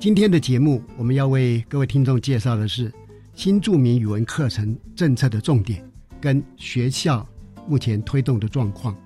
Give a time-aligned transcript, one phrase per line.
[0.00, 2.90] 今天的节目，我们要为各位听众介绍的是
[3.34, 5.86] 新著名语文课程政策的重点
[6.18, 7.28] 跟学校
[7.68, 8.96] 目前推动的状况。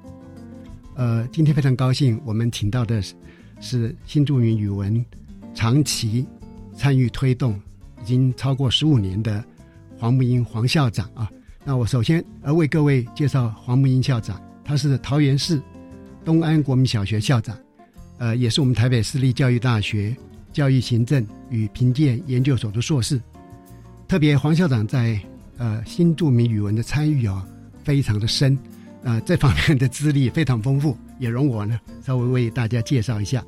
[0.94, 3.14] 呃，今天非常高兴，我们请到的是。
[3.60, 5.04] 是新著名语文
[5.54, 6.26] 长期
[6.76, 7.60] 参与推动，
[8.02, 9.42] 已经超过十五年的
[9.96, 11.28] 黄木英黄校长啊。
[11.64, 15.60] 那我首先呃为各位介绍黄木英校长，他是桃园市
[16.24, 17.56] 东安国民小学校长，
[18.18, 20.14] 呃，也是我们台北私立教育大学
[20.54, 23.20] 教育行政与评鉴研究所的硕士。
[24.08, 25.20] 特别黄校长在
[25.58, 27.46] 呃新著名语文的参与啊，
[27.82, 28.56] 非常的深，
[29.02, 33.44] 呃，这方面的资历非常丰富，也容我呢稍微为大家介绍一下。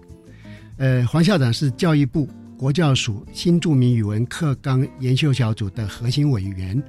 [0.78, 2.28] 呃，黄校长是教育部
[2.58, 6.82] 国教署新著名语文课纲研修小组的核心委员，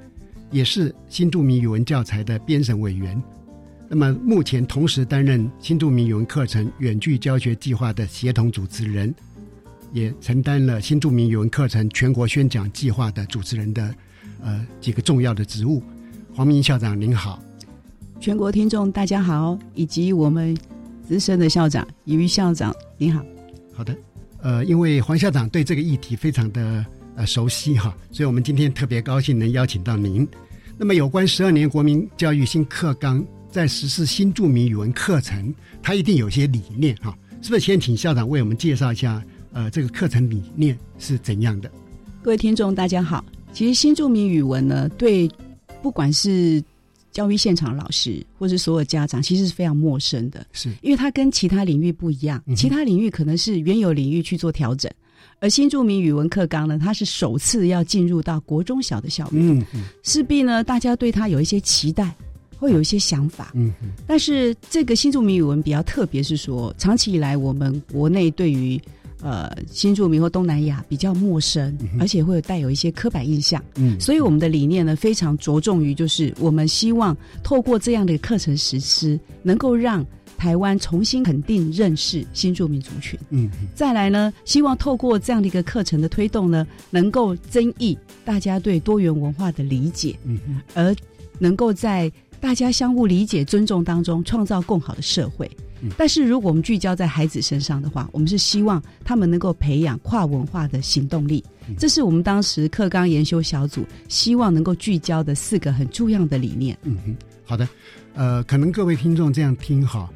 [0.50, 3.22] 也是新著名语文教材的编审委员。
[3.88, 9.14] 那么目前同时担任新著名语文课程远距教学计划的协同主持人，
[9.92, 13.94] 也承担了新著名语文课程全国宣讲计划的主持人的
[14.42, 15.82] 呃几个重要的职务。
[16.34, 17.42] 黄明校长您好，
[18.20, 20.56] 全国听众大家好，以及我们
[21.06, 23.24] 资深的校长于校长您好。
[23.74, 23.96] 好的，
[24.42, 26.84] 呃，因为黄校长对这个议题非常的
[27.16, 30.26] 呃熟悉哈，所以我们今天特别高兴能邀请到您。
[30.76, 37.60] 那么，有关十二年国民教育新课纲在实施新著名语文课程，它一定有些理念哈，是不是？
[37.60, 39.20] 先请校长为我们介绍一下，
[39.52, 41.70] 呃，这个课程理念是怎样的？
[42.22, 45.28] 各位听众大家好，其实新著名语文呢，对
[45.82, 46.62] 不管是
[47.10, 52.42] 教育现场老师或是所有家长，其实是非常陌生的，是因为它跟其他领域不一样。
[52.54, 54.92] 其他领域可能是原有领域去做调整，
[55.40, 59.66] 而新著名语文课纲呢，它是首次要进入到国中小的校园，
[60.02, 62.14] 势必呢，大家对它有一些期待，
[62.58, 63.52] 会有一些想法。
[63.54, 63.72] 嗯，
[64.06, 68.80] 但是这个新著名语文比较特别，是说长期以来我们国内对于
[69.20, 73.62] 呃，新住民或东南亚比较陌生，而且会有带有一些刻板印象。
[73.74, 83.18] 嗯，所以我们的理念呢，非常着重于就是我们希望透过这样的课程实施，能够让台湾重新肯定认识新住民族群。
[83.30, 90.16] 嗯，再来呢，希望透过这样的一个课程的推动呢，能够增益大家对多元文化的理解。
[90.22, 90.38] 嗯，
[90.74, 90.94] 而
[91.40, 95.50] 能够在大家相互理解、尊重当中，创造更好的社会。
[95.96, 101.44] 但是，如果我们聚焦在孩子身上的话，我们是希望他们能够培养跨文化的行动力。
[101.78, 106.76] 这是我们当时课纲研修小组希望能够聚焦的四个很重要的理念。
[106.82, 107.68] 嗯哼，好的。
[108.14, 110.10] 呃，可能各位听众这样听哈，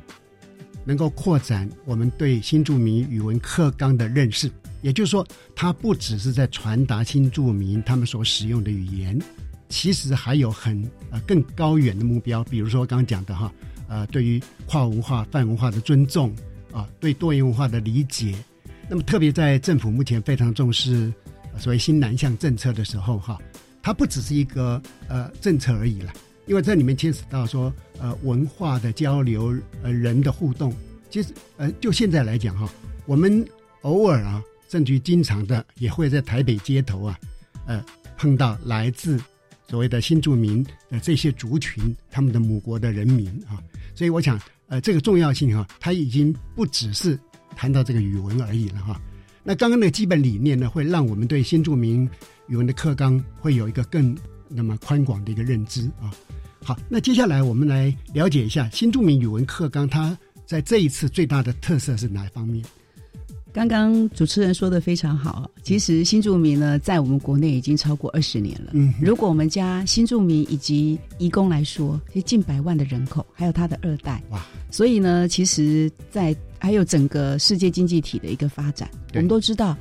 [0.84, 4.50] 能够扩展我们对新著名语文课纲的认识。
[4.80, 5.24] 也就是说，
[5.54, 9.16] 它不只是在传达新著名他们所使用的语言，
[9.68, 12.42] 其实还有很呃更高远的目标。
[12.44, 13.52] 比如说刚刚讲的哈。
[13.92, 16.34] 呃，对于跨文化、泛文化的尊重
[16.72, 18.34] 啊，对多元文化的理解，
[18.88, 21.12] 那么特别在政府目前非常重视
[21.58, 23.38] 所谓新南向政策的时候，哈，
[23.82, 26.10] 它不只是一个呃政策而已了，
[26.46, 30.74] 因为这里面牵扯到说呃文化的交流、呃人的互动。
[31.10, 31.28] 其实
[31.58, 32.66] 呃，就现在来讲哈，
[33.04, 33.46] 我们
[33.82, 37.20] 偶尔啊，甚至于经常的也会在台北街头啊，
[37.66, 37.84] 呃
[38.16, 39.20] 碰到来自
[39.68, 43.60] 所谓的新住民的这些族群，他们的母国的人民啊。
[43.94, 47.18] 所以我想，呃，这个重要性哈，它已经不只是
[47.54, 49.00] 谈到这个语文而已了哈。
[49.44, 52.08] 那刚刚的基本理念呢，会让我们对新著名
[52.46, 54.16] 语文的课纲会有一个更
[54.48, 56.12] 那么宽广的一个认知啊。
[56.64, 60.16] 好，那接下来我们来了解一下新著名语文课纲，它
[60.46, 62.64] 在这一次最大的特色是哪方面？
[63.52, 68.70] 刚刚主持人说的非常好，其实新住民呢，在我们国内已经超过二十年了。
[68.72, 74.22] 嗯，如果我们加新住民以及移工来说，是近百万的人口，还有他的二代。
[74.30, 74.42] 哇！
[74.70, 79.76] 所以呢，其实，在还有整个世界经济体的一个发展，我们都知道，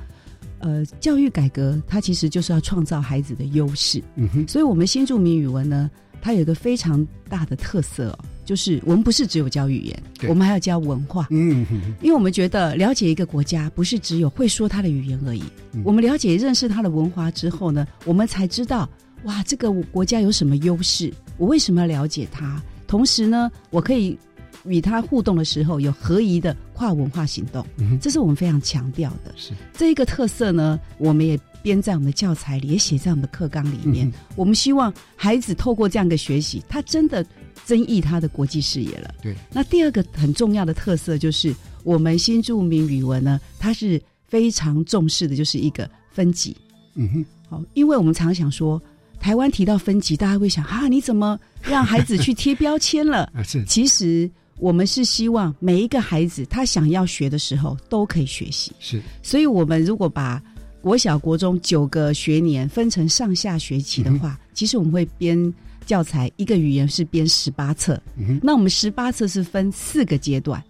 [0.59, 4.03] 呃，教育改革它其实就是要创造孩子的优势。
[4.17, 5.89] 嗯哼，所以我们新住民语文呢。
[6.21, 11.27] 它有一个非常大的特色哦，就是我们不是只有教语言，我们还要教文化。
[11.31, 11.65] 嗯，
[12.01, 15.43] 因为我们觉得了解一个国家不是只有会说它的语言而已，
[15.83, 18.87] 我们了解认识它的文化之后呢，我们才知道
[19.23, 22.61] 哇，这个国家有什么优势，我为什么要了解它？
[22.87, 24.17] 同时呢，我可以
[24.65, 27.65] 与它互动的时候有合宜的跨文化行动，
[27.99, 29.33] 这是我们非常强调的。
[29.35, 31.39] 是这一个特色呢，我们也。
[31.63, 34.11] 编在我们的教材里，也写在我们的课纲里面。
[34.35, 37.25] 我们希望孩子透过这样的学习，他真的
[37.65, 39.13] 增益他的国际视野了。
[39.21, 39.35] 对。
[39.51, 46.55] 那第二个很重要的特色就是，我们新著名语文呢，它是非常重视的，就是一个分级。
[46.95, 47.25] 嗯哼。
[47.49, 48.81] 好，因为我们常想说，
[49.19, 53.29] 台湾提到分级，大家会想啊，你怎么让孩子去贴标签了？
[53.35, 53.63] 啊，是。
[53.65, 58.71] 其实我们是希望每一个孩子他想要学的时候都可以学习。
[58.79, 59.01] 是。
[59.21, 60.41] 所以我们如果把
[60.81, 65.53] 国小、国中九个学年分成上下学期的话，其实我们会编
[65.85, 68.01] 教材，一个语言是编十八册。
[68.41, 70.63] 那我们十八册是分四个阶段。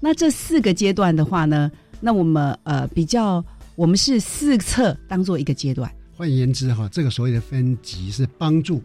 [0.00, 1.70] 那这四个阶段的话呢，
[2.00, 3.44] 那我们呃比较，
[3.76, 5.90] 我们是四册当做一个阶段。
[6.16, 8.82] 换言之，哈，这个所谓的分级是帮助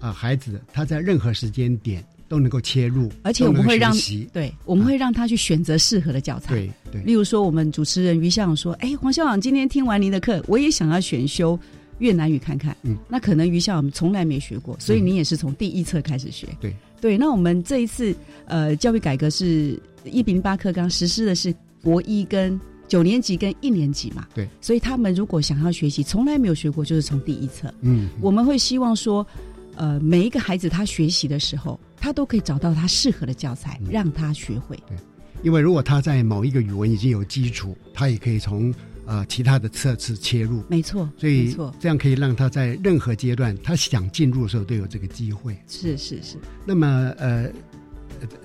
[0.00, 2.04] 啊孩子他在任何时间点。
[2.30, 3.92] 都能够切入，而且我们会让
[4.32, 6.54] 对，我们会让他去选择适合的教材。
[6.54, 11.58] 对对，例如说，我们主持人于校长说：“哎，黄校长今天听完您的课，我也想要选修
[11.98, 16.46] 越南语看看。”嗯，那可能于校长从来没学过，所以你也是从第一册开始学。
[16.60, 21.52] 对对，那我们这一次呃教育改革是一零八课纲实施的是
[21.82, 24.28] 国一跟九年级跟一年级嘛？
[24.32, 27.74] 对，所以他们如果想要学习从来没有学过，就是从第一册。
[27.80, 29.26] 嗯，我们会希望说，
[29.74, 31.76] 呃，每一个孩子他学习的时候。
[32.00, 34.76] 他都可以找到他适合的教材，让他学会。
[34.88, 34.96] 对，
[35.42, 38.74] 因为如果他在某一个语文已经有基础，他也可以从
[39.04, 40.64] 呃其他的侧次切入。
[40.68, 45.56] 没错，所以这样可以让他在任何阶段他想进入的时候都有这个机会。
[45.68, 46.36] 是是是。
[46.64, 47.48] 那么呃，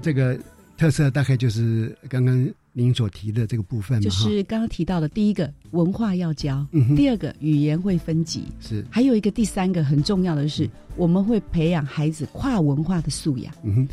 [0.02, 0.38] 这个
[0.78, 2.48] 特色大概就是刚刚。
[2.78, 13.54] 您所提的这个部分，就是刚刚提到的第一个文化要教，第二个语言会分级，是还有一个第三个很重要的是，我们会培养孩子跨文化的素养。
[13.64, 13.88] 嗯哼，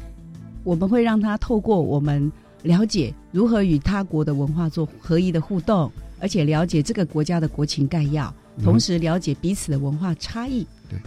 [0.64, 2.30] 我们会让他透过我们
[2.62, 5.88] 了解如何与他国的文化做合一的互动，
[6.18, 8.34] 而且了解这个国家的国情概要，
[8.64, 10.66] 同时了解彼此的文化差异。
[10.90, 10.98] 对，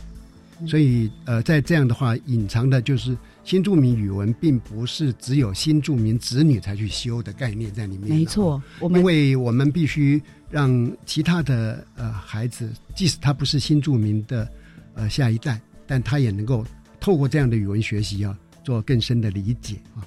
[0.66, 3.18] 所以呃，在这样的话，隐藏的就是。
[3.46, 8.10] 新住民语文并不是只有新住民子女才去修的概念在里面。
[8.10, 10.20] 没错，我们因为我们必须
[10.50, 14.52] 让其他的呃孩子，即使他不是新住民的
[14.96, 16.66] 呃下一代，但他也能够
[17.00, 20.02] 透过这样的语文学习啊，做更深的理解啊。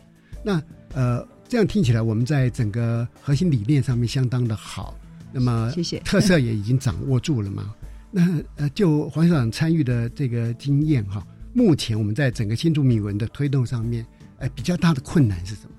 [0.45, 0.61] 那
[0.93, 4.99] 呃，这样听起来，我们在整个核心理念上面相当的好。
[5.33, 6.01] 那么，谢谢。
[6.01, 7.73] 特色也已经掌握住了嘛？
[8.11, 11.25] 那呃，就黄校长参与的这个经验哈。
[11.59, 14.07] 目前我们在整个新竹米文的推动上面，
[14.39, 15.71] 哎，比较大的困难是什么？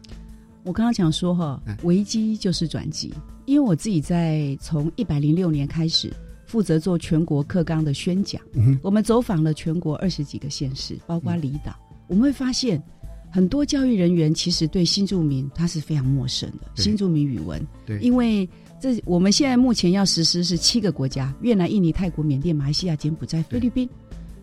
[0.66, 3.14] 我刚刚讲说哈，危机就是转机。
[3.46, 6.12] 因为我自己在从一百零六年开始
[6.46, 8.42] 负责做全国课纲的宣讲，
[8.84, 11.74] 我们走访了全国二十几个县市，包括离岛，
[12.10, 12.84] 我们会发现
[13.32, 16.68] 很多教育人员其实对新住民他是非常陌生的。
[16.76, 18.48] 新住民语文，对，因为
[18.82, 23.90] 这我们现在目前要实施是七个国家：越南、印尼、泰国、缅甸、马来西亚、柬埔寨、菲律宾。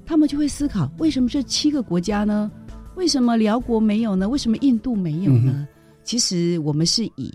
[0.06, 2.50] 他们就会思考：为什么这七个国家呢？
[2.94, 4.26] 为什么辽国没有呢？
[4.26, 5.68] 为什么印度没有呢？
[6.04, 7.30] 其实我们是以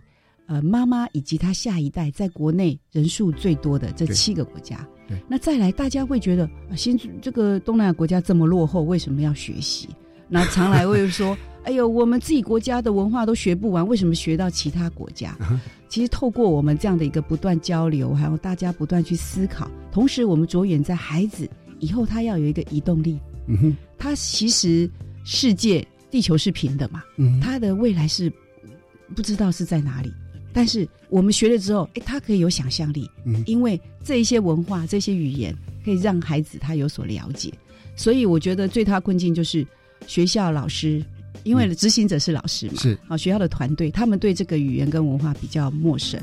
[0.48, 4.88] 呃妈妈以及她下一代在国内人数最多的这七个国家。
[5.28, 9.90] 那再来，大家会觉得啊，新这个东南亚国家这么落后，为什么要学习？
[10.30, 15.38] 那常来会说： 哎呦，我们自己国家的文化都学不完，为什么学到其他国家？
[15.90, 21.48] 其实透过我们这样的一个不断交流，还有大家不断去思考，同时我们着眼在孩子。
[21.82, 24.90] 以后他要有一个移动力，嗯哼，他其实
[25.26, 28.32] 世界地球是平的嘛，嗯，他的未来是
[29.14, 30.10] 不知道是在哪里，
[30.54, 37.52] 但是我们学了之后，哎，他可以有想象力，嗯，因为这一些文化、这些语言，可以让孩子他有所了解。
[37.96, 39.68] 所以我觉得最大困境就是
[40.08, 41.04] 学校老师，
[41.44, 42.98] 因为执行者是老师嘛，是。
[43.08, 46.22] 好学校的团队，他们对这个语言跟文化比较陌生，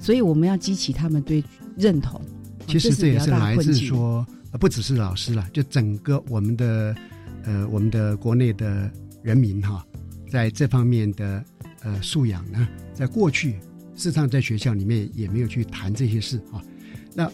[0.00, 1.42] 所以我们要激起他们对
[1.76, 2.20] 认同。
[2.68, 6.94] 其实这也是是来自说，不只是老师了，就整个我们的
[7.44, 8.90] 呃我们的国内的
[9.22, 9.84] 人民哈，
[10.30, 11.44] 在这方面的
[11.82, 13.52] 呃素养呢，在过去
[13.94, 16.62] 事实上在学校里面也没有去谈这些事啊。
[17.14, 17.30] 那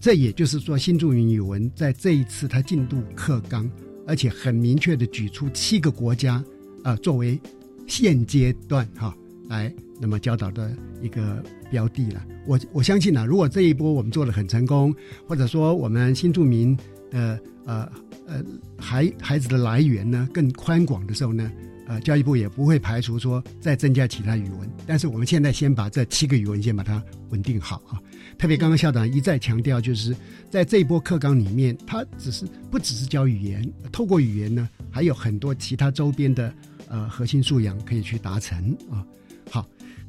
[0.00, 3.70] 这也就是说，新著名语文在这一次它进度课纲，
[4.06, 6.44] 而且很明确的举出七个国家
[6.82, 7.40] 啊作为
[7.86, 9.14] 现阶段哈
[9.48, 12.22] 来那么教导的一个标的了。
[12.46, 14.94] 我我相信呢，如果这一波我们做的很成功，
[15.26, 16.76] 或者说我们新住民
[17.10, 17.90] 的呃
[18.26, 18.44] 呃
[18.76, 21.50] 孩孩子的来源呢更宽广的时候呢，
[21.86, 24.70] 呃教育部也不会排除说再增加其他语文。
[24.86, 27.98] 但是我们现在先把这七个语文先把它稳定好啊。
[28.38, 30.14] 特别刚刚校长一再强调，就是
[30.50, 36.52] 在这一波课纲里面，他只是不只是教语言，透过语言呢，还有很多其他周边的
[36.88, 39.04] 呃核心素养可以去达成啊。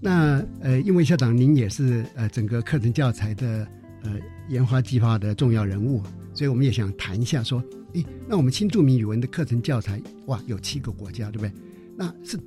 [0.04, 3.66] 那呃，因为校长您也是呃整个课程教材的
[4.04, 4.12] 呃
[4.50, 11.52] 研发计划的重要人物，所以我们也想谈一下说，诶，那我们新著名语文的课程教材哇，有七个国家，对不对？
[11.96, 12.38] 那是。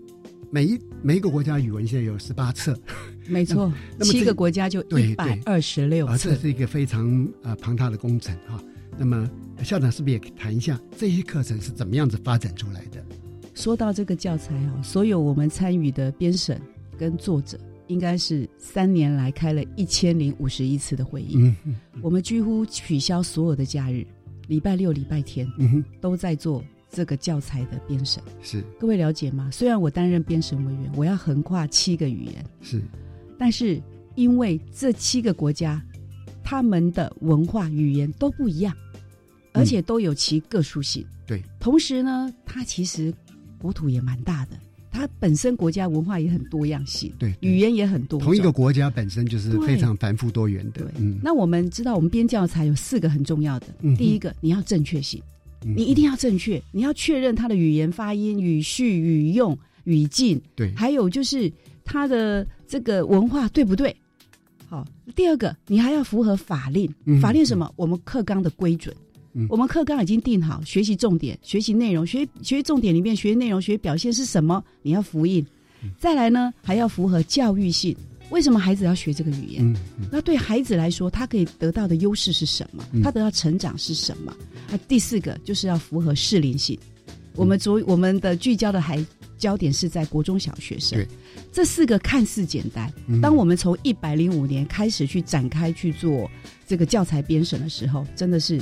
[0.49, 2.79] 每一每一个国家语文现在有十八册，
[3.27, 3.71] 没错，
[4.03, 8.63] 七个国家就一百二十六册，这是一个非常呃庞大的工程哈。
[8.97, 9.29] 那么
[9.65, 13.05] 校长是不是也谈一下这些课程是怎么样子发展出来的？
[13.55, 16.61] 说到这个教材哦，所有我们参与的编审
[16.99, 24.07] 跟作者，应该是三年来开了一千零五十一次的会议，嗯嗯，我们几乎取消所有的假日，
[24.49, 26.65] 礼拜六、礼拜天，嗯，都在做。
[26.89, 29.51] 这个教材的编审是各位了解吗？
[29.51, 32.81] 虽然我担任编审委员，我要横跨七个语言是，
[33.37, 33.83] 但是
[34.15, 35.83] 因为这七个国家
[36.43, 38.75] 他们的文化语言都不一样，
[39.53, 41.05] 而且都有其个殊性。
[41.27, 43.13] 对，同时呢，它其实
[43.59, 44.57] 国土也蛮大的，
[44.97, 48.19] 它本身国家文化也很多样性，对，语言也很多。
[48.19, 50.91] 同一个国家本身就是非常繁复多元的。
[50.97, 53.67] 嗯，那我们知道，我们编教材有四个很重要的，
[53.99, 55.21] 第一个你要正确性。
[55.61, 61.51] 你一定要正确，你要确认它的语言发音、语序、语用、语境，对，还有就是
[61.85, 63.95] 它的这个文化对不对？
[64.69, 64.87] 好，
[65.17, 66.89] 第二个，你还要符合法令，
[67.21, 67.73] 法令什么？
[67.75, 68.95] 我们课纲的规准，
[69.49, 74.63] 我们课纲已经定好，学习重点、学习内容、学学习重点里面学习内容、学习表现是什么？
[74.83, 75.45] 你要复印，
[75.99, 77.95] 再来呢，还要符合教育性。
[78.31, 79.77] 为什么孩子要学这个语言？
[80.11, 82.83] 那对孩子来说，他可以得到的优势是什么？
[83.03, 84.35] 他得到成长是什么？
[84.71, 86.77] 那第四个就是要符合适龄性。
[87.35, 89.05] 我们主我们的聚焦的还
[89.39, 91.07] 焦点是在国中小学生。
[91.53, 96.29] 这四个看似简单，当我们从一百零五年开始去展开去做
[96.67, 98.61] 这个教材编审的时候，真的是。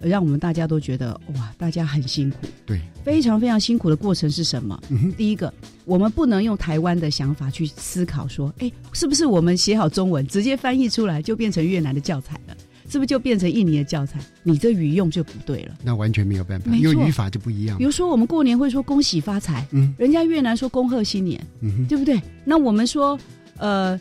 [0.00, 2.36] 让我们大家都觉得哇，大家很辛苦，
[2.66, 4.80] 对，非常非常辛苦的过程是什么？
[5.16, 5.52] 第一个，
[5.84, 12.56] 我们不能用台湾的想法去思考，说，哎，是不是我们写好中文，直接翻译出来就变成越南的教材了？
[12.90, 14.18] 是不是就变成印尼的教材？
[14.42, 15.74] 你这语用就不对了。
[15.84, 17.76] 那完全没有办法，因为语法就不一样。
[17.76, 22.18] 比如说，我们过年会说恭喜发财，嗯，人家越南说恭贺新年，嗯，对不对？
[22.46, 23.18] 那我们说，
[23.58, 24.00] 呃，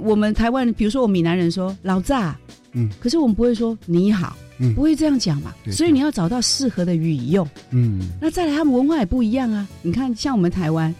[0.00, 2.34] 我们台湾，比如说我们闽南人说老炸，
[2.72, 4.34] 嗯，可是我们不会说你好。
[4.74, 5.54] 不会这样讲嘛？
[5.70, 7.48] 所以你要找到适合的语用。
[7.70, 9.66] 嗯，那再来，他们文化也不一样啊。
[9.82, 10.94] 你看，像我们台湾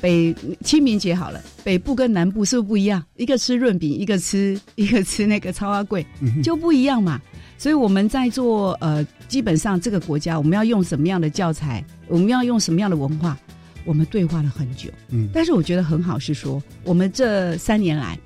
[0.00, 3.04] 北清明节好了，北部跟南部是不是不一样？
[3.16, 6.06] 一个吃润饼，一个吃 一个吃那个超阿贵，
[6.42, 7.20] 就不一样嘛。
[7.56, 13.36] 所以我们在做呃，基本上这个国家我们要用什么样的教材，我们要用什么样的文化，
[13.84, 14.88] 我们对话了很久。
[15.10, 18.18] 嗯，但是我觉得很好是说，我们这三年来。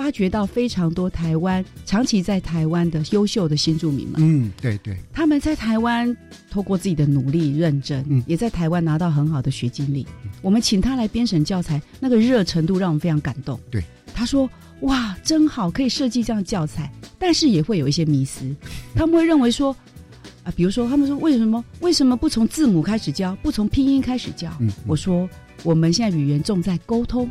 [0.00, 6.16] 发掘到非常多台湾长期在台湾的优秀的新住民们，嗯，对对，他们在台湾
[6.50, 10.06] 透过自己的努力认真，嗯，也在台湾拿到很好的学经历。
[10.40, 13.60] 我们请他来编审教材，那个热程度让我们非常感动。
[13.70, 14.48] 对，他说
[14.80, 16.90] ：“哇，真好，可以设计这样教材。”
[17.20, 18.40] 但是也会有一些迷思，
[18.96, 19.76] 他们会认为说，
[20.44, 24.50] 啊，比如说他们说为什么为什么不从字母开始教，不从拼音开始教？
[24.60, 25.28] 嗯，我说
[25.62, 27.30] 我们现在语言重在沟通。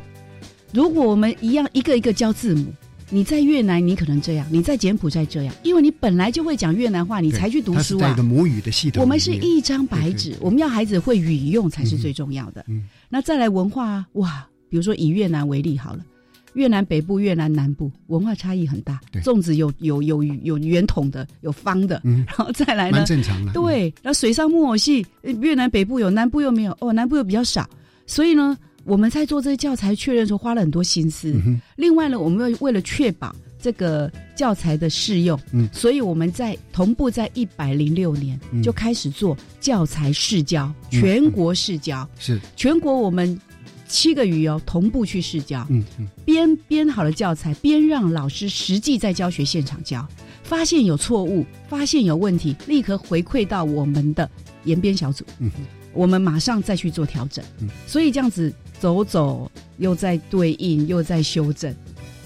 [0.72, 2.72] 如果我们一样一个一个教字母，
[3.10, 8.12] 你在越南你可能这样，你在柬埔寨这样，因为你本来就会讲越南话，你才去读书啊。
[8.12, 9.02] 一个母语的系统。
[9.02, 12.64] 我们是一张白纸，我们要孩子会语用才是最重要的。
[12.68, 16.06] 嗯，那再来文化啊，哇，比如说以越南为例好了，
[16.54, 23.52] 越南北部、越南南部文化差异很大，粽子有有有有圆筒的，有方的，嗯，然后再来呢，蛮正常的。
[23.54, 27.68] 对，然后水上木偶戏，越南北部有，南部又没有，哦，南部又比较少，
[28.06, 28.56] 所以呢。
[28.86, 31.34] 我们在做这个教材确认时候花了很多心思。
[31.76, 38.64] 另外呢，我们要为了确保这个教材的适用，嗯，所以我们在同步在一百零六年嗯。
[38.64, 43.40] 就开始做教材试教，全国试教，是，全国我们
[43.88, 46.08] 七个语哦同步去试教，嗯嗯。
[46.26, 50.08] 边编好了教材，边让老师实际在教学现场教，
[50.42, 54.30] 发现有错误，发现有问题，立刻回馈到我们的
[54.64, 55.52] 研编小组，嗯。
[55.92, 57.44] 我们马上再去做调整。
[57.60, 57.68] 嗯。
[57.88, 61.76] 所以这样子走走，又在对应，又在修正，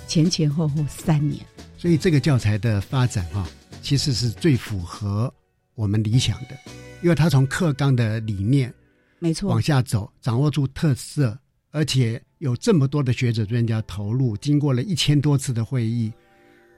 [0.08, 1.44] 前前后后三年。
[1.78, 3.50] 所以这个教材的发展啊、
[3.82, 5.34] 其实是最符合
[5.76, 6.58] 我们理想的，
[7.02, 8.74] 因为它从课纲的理念
[9.20, 11.38] 没错往，下走，掌握住特色，
[11.72, 16.14] 而且有这么多的学者专家投入，经过了一千多次的会议，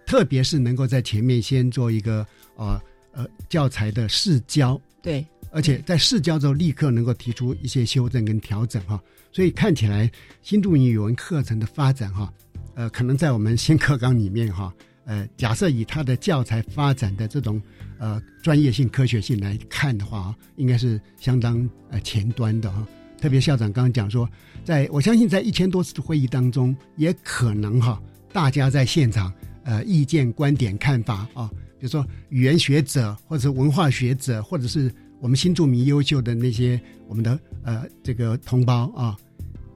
[0.08, 12.31] 特别是能够在前面先做一个呃呃教材的试教，对，而且在试教之后立刻能够提出一些修正跟调整哈，所以看起来新著名语文课程的发展哈，
[12.74, 14.74] 呃，可能在我们新课纲里面哈，
[15.05, 17.62] 呃，假设以它的教材发展的这种
[17.97, 22.85] 呃专业性、科学性来看的话，应该是相当呃前端的哈。
[23.17, 24.29] 特别校长刚刚讲说，
[24.65, 27.97] 在我相信在一千多次的会议当中，也可能哈，
[28.33, 29.33] 大家在现场
[29.63, 34.93] 呃意见、观点、看法啊，比如说语言学者或者是文化学者，或者是
[35.25, 39.17] 我们新著名优秀的那些我们的呃这个同胞啊，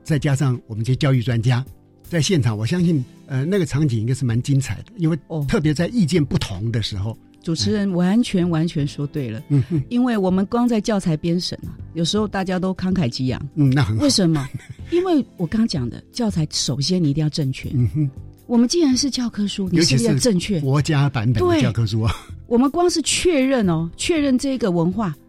[0.03, 1.65] 再加上我们这些教育专家，
[2.03, 13.49] 在现场，我相信呃那个场景应该是蛮精彩的，因为哦特别在意见不同的时候，主持人完全完全说对了，嗯哼因为我们光在教材编审啊，有时候大家都慷慨激昂。
[13.55, 14.47] 嗯，那很好为，什么？
[14.93, 17.71] 因为我刚刚讲的教材，首先你一定要正确。
[17.73, 18.09] 嗯哼，
[18.45, 20.61] 我们既然是教科书，你是不是要正确？
[20.61, 22.15] 国家版本的教科书啊，
[22.45, 25.28] 我们光是确认哦，确认这个文化，哎，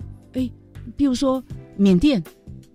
[1.00, 1.42] 比如说
[1.78, 2.22] 缅甸，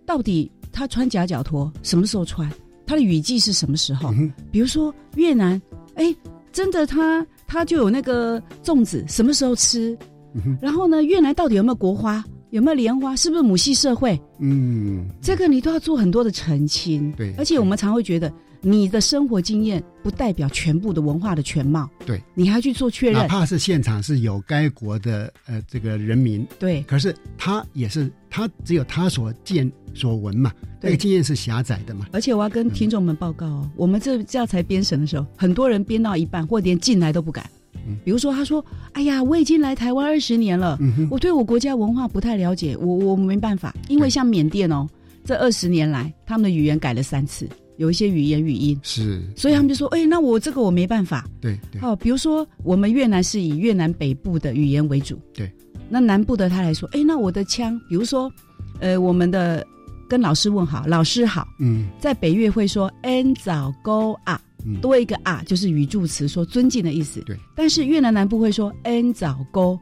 [0.03, 2.50] 到底他穿夹脚拖什么时候穿？
[2.84, 4.10] 他的雨季是什么时候？
[4.13, 5.62] 嗯比如说越南，
[5.94, 6.12] 哎，
[6.51, 9.96] 真的他他就有那个粽子，什么时候吃？
[10.34, 12.25] 嗯然后呢，越南到底有没有国花？
[12.50, 13.15] 有没有莲花？
[13.15, 14.20] 是不是母系社会？
[14.39, 17.12] 嗯，这个你都要做很多的澄清。
[17.12, 18.34] 对而且我们常会觉得
[18.67, 21.88] 你的生活经验不代表全部的文化的全貌。
[22.04, 23.13] 对，你还要去做确认。
[23.13, 23.30] 哪认。
[23.30, 26.82] 怕是现场是有该国的呃这个人民，对。
[26.84, 30.51] 可是他也是他只有他所见所闻嘛，
[30.82, 37.47] 那个经验是狭窄的嘛，而且我要跟听众们报告哦，我们这教材编审的时候，很多人编到一半或连进来都不敢。
[37.88, 37.95] 嗯。
[38.04, 40.80] 比如说，他说：“哎呀，我已经来台湾二十年了，
[41.12, 43.75] 我对我国家文化不太了解，我我没办法。
[43.89, 44.88] 因为像缅甸哦，
[45.23, 47.47] 这二十年来他们的语言改了三次，
[47.78, 51.26] 有一些语言语音，是，所以他们就说：哎，那我这个我没办法。
[51.42, 55.52] 对对，哦，比如说我们越南是以越南北部的语言为主，对，
[55.90, 58.32] 那南部的他来说，哎，那我的腔，比如说，
[58.80, 59.66] 呃，我们的
[60.08, 61.88] 跟老师问好，老师好，嗯。
[62.00, 67.22] 在北越会说 “n 早 go 啊”，嗯，多一个啊，就是语助词，说尊敬的意思。
[67.22, 69.78] 对，但是越南南部会说 “n 早 go”，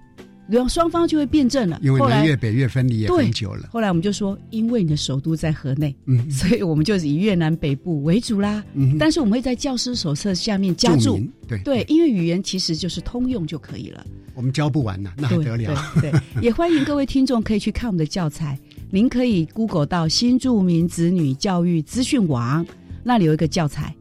[0.48, 1.80] 然后双方就会辩证了。
[1.82, 8.64] 因为南越北越分离也很久了，后来我们就说，因为你的首都在河内，嗯所以我们就以越南北部为主啦。
[8.74, 14.06] 嗯，但是我们会在教师手册下面加注，对对，，因为语言其实就是通用就可以了。
[14.36, 15.92] 我们教不完呐，那还得了？
[16.02, 18.58] 对对， 也欢迎各位听众可以去看我们的教材，
[18.90, 22.66] 您可以 Google 到新著名子女教育资讯网，
[23.04, 23.96] 那里有一个教材。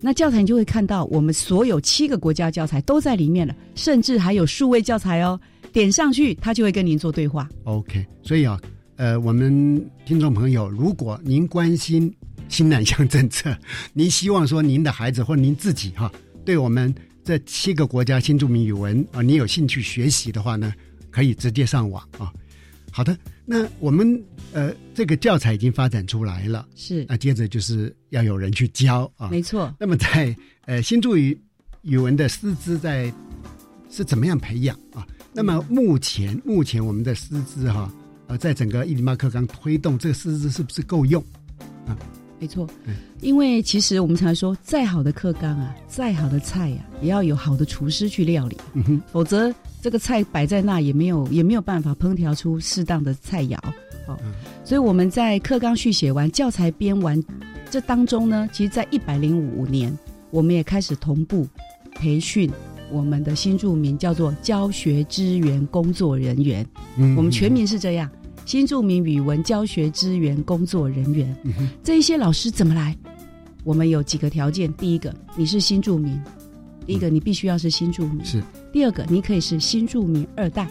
[0.00, 5.40] 那教材你就会看到我们所有七个国家教材都在里面了，甚至还有数位教材哦。
[5.78, 7.48] 点上去，他就会跟您做对话。
[7.62, 8.60] OK，所以啊，
[8.96, 12.12] 呃，我们听众朋友，如果您关心
[12.48, 13.56] 新南向政策，
[13.94, 16.10] 您希望说您的孩子或您自己哈、
[16.44, 20.74] 对我们这七个国家新著名语文啊，你有兴趣学习的话呢，
[21.12, 22.32] 可以直接上网啊。
[22.90, 24.20] 好的，那我们
[24.52, 29.28] 呃这个教材已经发展出来了，是，那接着就是要有人去教啊。
[29.30, 29.72] 没错。
[29.78, 30.34] 那么在
[30.66, 31.40] 呃新著语
[31.82, 33.12] 语文的师资在
[33.88, 34.87] 是怎么样培养啊？
[35.38, 37.88] 那么目前目前我们的师资哈、
[38.26, 41.22] 呃，在整个一零八课纲推动这个师资是不是够用？
[42.40, 42.68] 没错。
[42.86, 53.56] 嗯，因为其实我们常说，再好的课纲啊，再好的菜呀、也要有好的厨师去料理，嗯哼，否则这个菜摆在那也没有也没有办法烹调出适当的菜肴。
[54.08, 54.32] 哦，嗯。
[54.64, 57.22] 所以我们在课纲续写完、教材编完
[57.70, 59.96] 这当中呢，其实，在一百零五年，
[60.30, 61.46] 我们也开始同步
[61.94, 62.50] 培训
[62.90, 66.66] 我们的新住民，叫做教学支援工作人员。
[66.96, 67.16] 嗯。
[67.16, 68.10] 我们全名是这样：
[68.44, 71.36] 新住民语文教学支援工作人员。
[71.44, 71.68] 嗯哼。
[71.82, 72.96] 这一些老师怎么来？
[73.64, 76.16] 我们有几个条件：第一个，你是新住民；
[76.86, 78.42] 第一个，你必须要是新住民；是。
[78.72, 80.64] 第二个，你可以是新住民二代；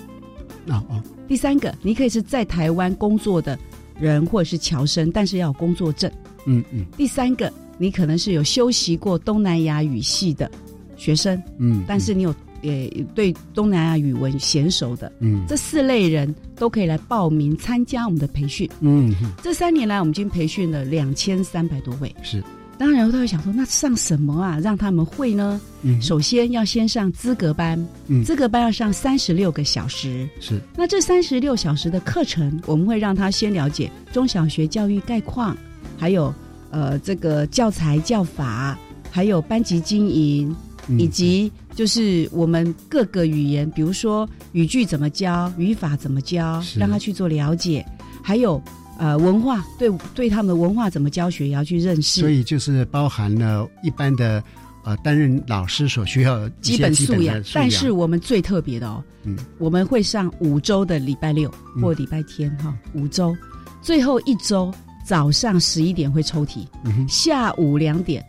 [0.68, 3.60] 哦哦第三个，你可以是在台湾工作的
[4.00, 6.10] 人或者是侨生，但是要有工作证；
[6.46, 6.86] 嗯嗯。
[6.96, 10.50] 第三个，你可能是有修习过东南亚语系的
[10.98, 18.70] 学生，嗯，但是你有也对东南亚语文娴熟的，嗯，这四类人都可以来报名参加我们的培训。
[18.82, 22.14] 嗯，这三年来，我们已经培训了两千三百多位。
[22.24, 22.44] 是，
[22.78, 25.62] 当然他会想说，那上什么啊，让他们会呢？
[25.84, 30.28] 嗯，首先要先上资格班，嗯，资格班要上三十六个小时。
[30.40, 35.56] 是，那这三十六小时的课程，我们会让他先了解中小学教育概况，
[35.96, 36.34] 还有
[36.72, 38.78] 呃这个教材教法，
[39.12, 40.56] 还有班级经营，
[40.98, 47.86] 以及就是我们各个语言，比如说语句怎么教，语法怎么教，让他去做了解，
[48.24, 48.62] 还有
[48.98, 52.22] 呃文化，对对他们的文化怎么教学也要去认识。
[52.22, 54.42] 所以就是包含了一般的
[54.84, 63.36] 呃担任老师所需要基本素养，但是我们最特别的哦，嗯，我们会上五周的礼拜六或礼拜天哈，五周，
[63.82, 64.74] 最后一周
[65.06, 68.26] 早上十一点会抽题，嗯、下午两点。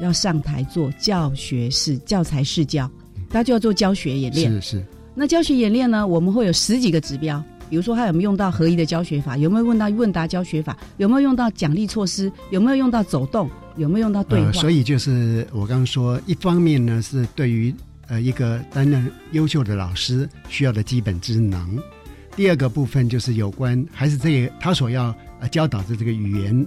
[0.00, 2.90] 要上台做教学式教材试教，
[3.30, 4.50] 他就要做教学演练。
[4.52, 4.84] 是是。
[5.14, 6.06] 那教学演练呢？
[6.06, 14.46] 我们会有十几个指标，比如说他有没有用到合一的教学法，有没有问到问答教学法，有没有用到奖励措施，有没有用到走动，有没有用到对话。
[14.48, 17.74] 呃、所以就是我刚刚说，一方面呢是对于
[18.08, 21.78] 呃一个担任优秀的老师需要的基本职能，
[22.36, 26.66] 第二个部分就是有关还是这个他所要呃教导的这个语言。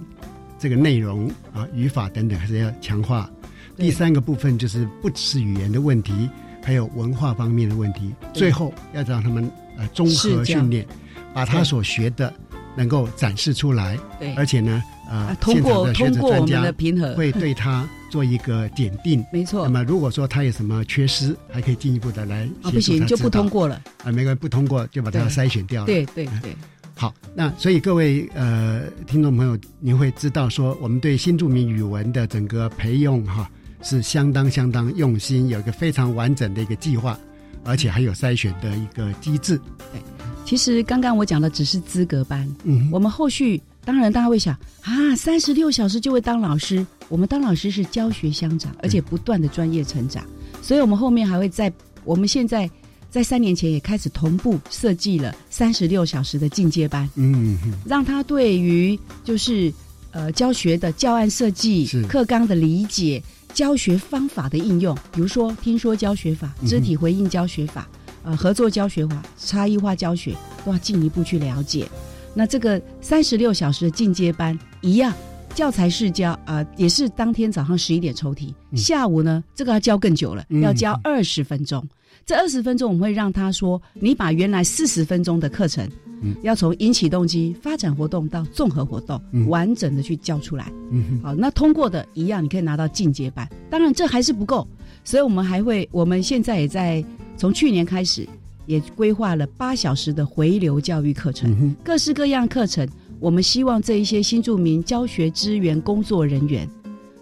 [0.60, 3.28] 这个内容啊，语法等等还是要强化。
[3.76, 6.28] 第三个部分就是不只是语言的问题，
[6.62, 8.14] 还有文化方面的问题。
[8.34, 10.86] 最后要让他们呃综合训练，
[11.32, 12.30] 把他所学的
[12.76, 13.98] 能够展示出来。
[14.18, 19.24] 对，而且呢，呃，通过通过我们的评核，会对他做一个检定。
[19.32, 19.64] 没错。
[19.64, 25.86] 那么如果说他有什么缺失，还可以进一步的来啊，不行就不通过了啊，没关系，不通过就把它筛选掉了。
[25.86, 26.54] 对对对。
[27.00, 37.18] 好，那所以各位呃听众朋友，您会知道说，我们对新著名语文的整个培用哈是相当相当用心，有一个非常完整的一个计划，
[37.64, 39.56] 而且还有筛选的一个机制。
[39.90, 40.02] 对，
[40.44, 50.22] 其实刚刚我讲的只是资格班，嗯，我们后续当然大家会想啊，三十六小时就会当老师，我们当老师是教学相长，而且不断的专业成长，
[50.60, 51.72] 所以我们后面还会在
[52.04, 52.70] 我们现在。
[53.10, 59.72] 在三年前也开始同步设计了三十六小时的进阶班，嗯，让他对于就是
[60.12, 63.20] 呃教学的教案设计、课纲的理解、
[63.52, 67.88] 教学方法的应用，比如说听说教学法、肢体回应教学法、
[68.22, 71.88] 呃合作教学法、差异化教学，都要进一步去了解。
[72.32, 75.12] 那这个三十六小时的进阶班一样，
[75.54, 81.86] 教材是教啊，也是当天早上十一点抽题，下午呢这个要教更久了，要教二十分钟。
[82.26, 85.88] 这二十分钟，我们会让他说：“你把原来四十分钟的课程，
[86.22, 93.48] 嗯，要从引起动机、发展活动到综合活动，嗯、完整的去教出来。”嗯，好，那通过的一样，你可以拿到进阶班。
[93.68, 94.66] 当然，这还是不够，
[95.02, 97.04] 所以我们还会，我们现在也在
[97.36, 98.28] 从去年开始，
[98.66, 102.86] 也规划了八小时的回流教育课程，嗯、各式各样课程。
[103.20, 106.68] 我们希望这一些新著名教学支援工作人员，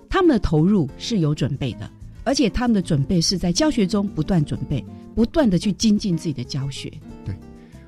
[0.08, 1.90] 他们的投入是有准备的。
[2.24, 4.84] 而且他们的准备是在教学中不断准备，
[5.14, 6.92] 不断的去精进自己的教学。
[7.24, 7.34] 对，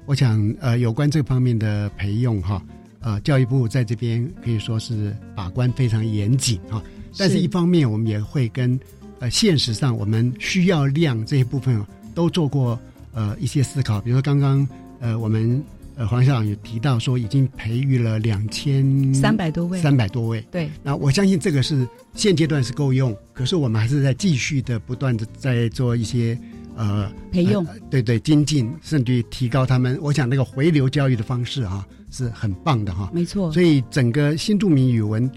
[0.06, 2.64] 我想呃，有关这方面的培用哈，
[3.00, 6.82] 呃，教育部在这边可以说是把关非常严谨哈。
[7.18, 8.80] 但是一方面，我们也会跟
[9.18, 12.80] 呃现实上我们需要量这一部分都做过
[13.12, 14.00] 呃一些思考。
[14.00, 14.66] 比如说刚刚
[15.00, 15.62] 呃我们
[16.00, 20.40] 呃黄校长也提到说，已经培育了两千三百多位，三百多位。
[20.50, 23.14] 对，那我相信这个是现阶段是够用。
[23.34, 26.38] 可是我们还是在继续的不断的在做一些
[26.74, 29.98] 呃培用，呃、对对精进，甚至于提高他们。
[30.00, 33.52] 我想那个回流教育的方式啊是很棒的哈，没错。
[33.52, 35.30] 所以整个新著名语文，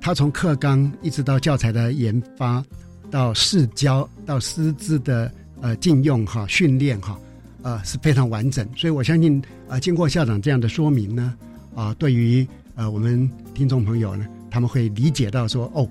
[0.00, 2.60] 它从课纲一直到教材的研发，
[3.08, 7.16] 到试教，到师资的呃禁用哈训练哈，
[7.62, 8.68] 呃是非常完整。
[8.76, 11.34] 所以我相信啊、呃，经过校长这样的说明呢，
[11.74, 15.88] 啊、呃，对于呃我们听众朋友呢，他们会理解到说哦。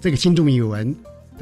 [0.00, 0.94] 这个新著名语文，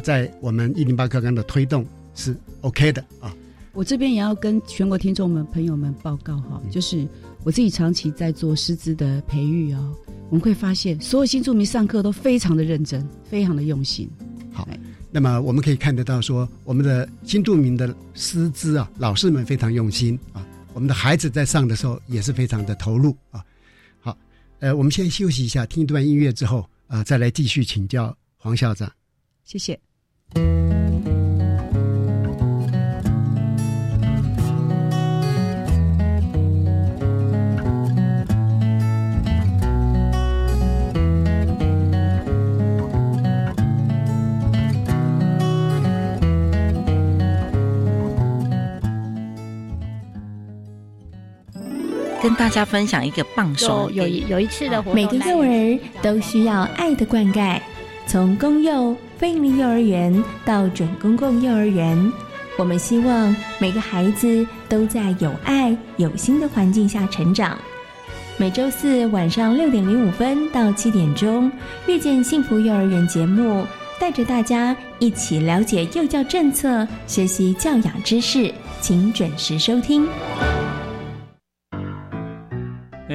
[0.02, 3.30] 在我们一零八课纲的推动是 OK 的啊。
[3.74, 7.06] 我这边也要跟全国听众们朋友们报告哈，就是
[7.44, 9.94] 我自己长期在做师资的培育哦，
[10.30, 14.08] 我们会发现所有新著名上课都非常的认真，非常的用心。
[14.50, 14.66] 好，
[15.16, 23.42] 那么我们可以看得到说，我们的新著名的师资啊，老师们非常用心啊，我们的孩子在上的时候也是非常的投入啊。
[23.98, 24.14] 好，
[24.58, 28.14] 呃，我们先休息一下，听一段音乐之后，呃，再来继续请教。
[28.36, 28.92] 黄校长，
[29.42, 29.80] 谢谢。
[52.26, 57.60] 跟大家分享一个棒手有有有一次的活动，每个幼儿都需要爱的灌溉，
[58.08, 62.12] 从公幼、非营利幼儿园到准公共幼儿园，
[62.58, 67.56] 我们希望每个孩子都在有爱、有心的环境下成长。
[68.36, 71.48] 每周四晚上六点零五分到七点钟，
[71.86, 73.64] 《遇见幸福幼儿园》节目，
[74.00, 80.08] 带着大家一起了解幼教政策，学习教养知识，请准时收听。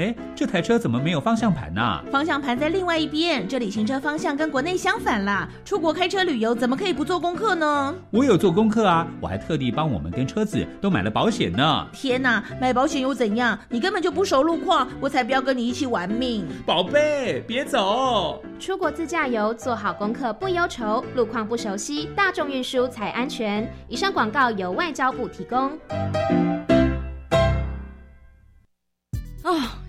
[0.01, 2.01] 哎，这台车怎么没有方向盘呢？
[2.11, 5.47] 方向盘在另外一边，这里行车方向跟国内相反啦。
[5.63, 7.93] 出国开车旅游怎么可以不做功课呢？
[8.09, 11.87] 我有做功课啊，我还特地帮我们跟车子都买了保险呢。
[11.93, 13.57] 天哪，买保险又怎样？
[13.69, 16.47] 你根本就不熟路况，我才不要跟你一起玩命。
[16.65, 18.41] 宝贝，别走！
[18.59, 23.71] 出国自驾游，做好功课不忧愁，路况不熟悉，大众运输才安全。
[23.87, 25.71] 以上广告由外交部提供。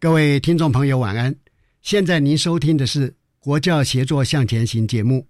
[0.00, 1.34] 各位听众朋友，晚安！
[1.82, 5.26] 现在您收听的是《国教协作向前行》节目。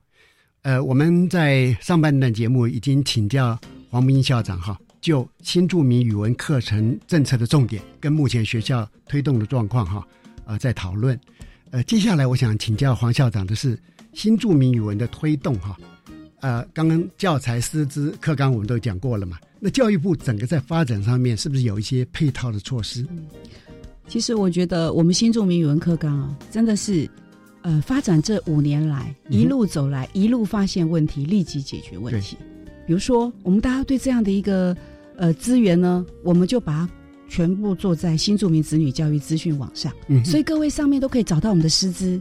[0.60, 10.06] 呃，我们在上半段节目已经请教黄明校长哈，就新著名语文课程政策的重点跟目前学校推动的状况哈，
[10.44, 11.18] 啊，在讨论。
[11.70, 13.78] 呃，接下来我想请教黄校长的是
[14.12, 15.78] 新著名语文的推动哈。
[16.40, 19.38] 呃，刚刚教材、师资、课纲我们都讲过了嘛？
[19.60, 23.06] 那教育部整个在发展上面是不是有一些配套的措施？
[24.08, 27.08] 其实我觉得我们新著名语文课纲啊，真的是，
[27.60, 32.36] 呃，发展这五年来一路走来，一路发现问题，立即解决问题。
[32.86, 34.74] 比如说，我们大家对这样的一个
[35.16, 36.90] 呃资源呢，我们就把它
[37.28, 39.92] 全部做在新著名子女教育资讯网上，
[40.24, 42.18] 所以各位上面都可以找到我们的师资，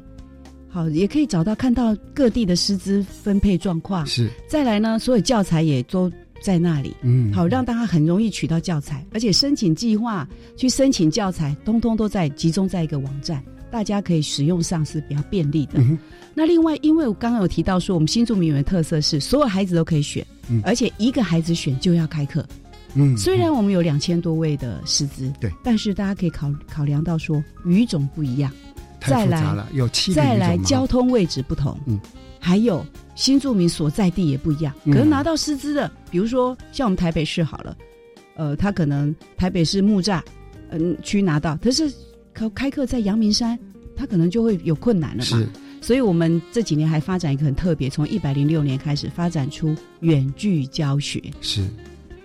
[0.68, 4.06] 好，也可以找到看到各地的师资分配状况。
[4.06, 6.12] 是，再来呢，所有教材也都。
[6.42, 15.84] 在那里，嗯，好让大家很容易取到教材，而且申请计划、去申请教材，通通都在集中在一个网站，大家可以使用上是比较便利的。
[16.34, 20.26] 那另外，因为我刚刚有提到说，我们新住名园的特色是所有孩子都可以选，
[20.64, 22.46] 而且一个孩子选就要开课。
[22.94, 28.52] 嗯，虽然我们有两千多位的师资，对，但是大家可以考考量到说语种不一样，
[29.02, 32.00] 再来有七再来交通位置不同，嗯，
[32.40, 32.86] 还有。
[33.18, 37.76] 新住民所在地也不一样，可能拿到师资的，比如说像我们台北市好了，
[38.36, 40.22] 呃，他可能台北市木栅
[40.70, 41.92] 嗯区拿到，可是
[42.32, 43.58] 开开课在阳明山，
[43.96, 45.44] 他可能就会有困难了嘛。
[45.82, 51.20] 所以我们这几年还发展一个很特别，从一百零六年开始发展出远距教学。
[51.42, 51.68] 是，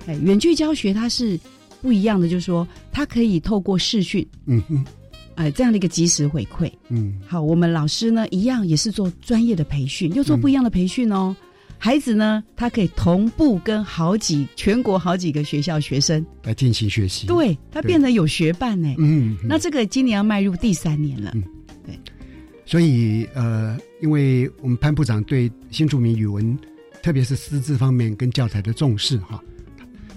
[0.07, 1.41] 哎，远距教学它是
[1.81, 4.85] 不一样的，就是说它可以透过视讯，嗯嗯。
[5.35, 11.35] 呃，这样的一个及时回馈，嗯，好，我们老师呢一样也是做专业的培训，又做不一样的培训哦。
[11.79, 18.95] 孩子呢，他可以同步跟好几全国好几个学校学生来进行学习，对他变得有学伴呢。
[18.99, 21.42] 嗯，那这个今年要迈入第三年了，嗯，
[21.85, 21.99] 对。
[22.64, 26.57] 所以呃，因为我们潘部长对新著名语文，
[27.03, 29.42] 特别是师资方面跟教材的重视哈，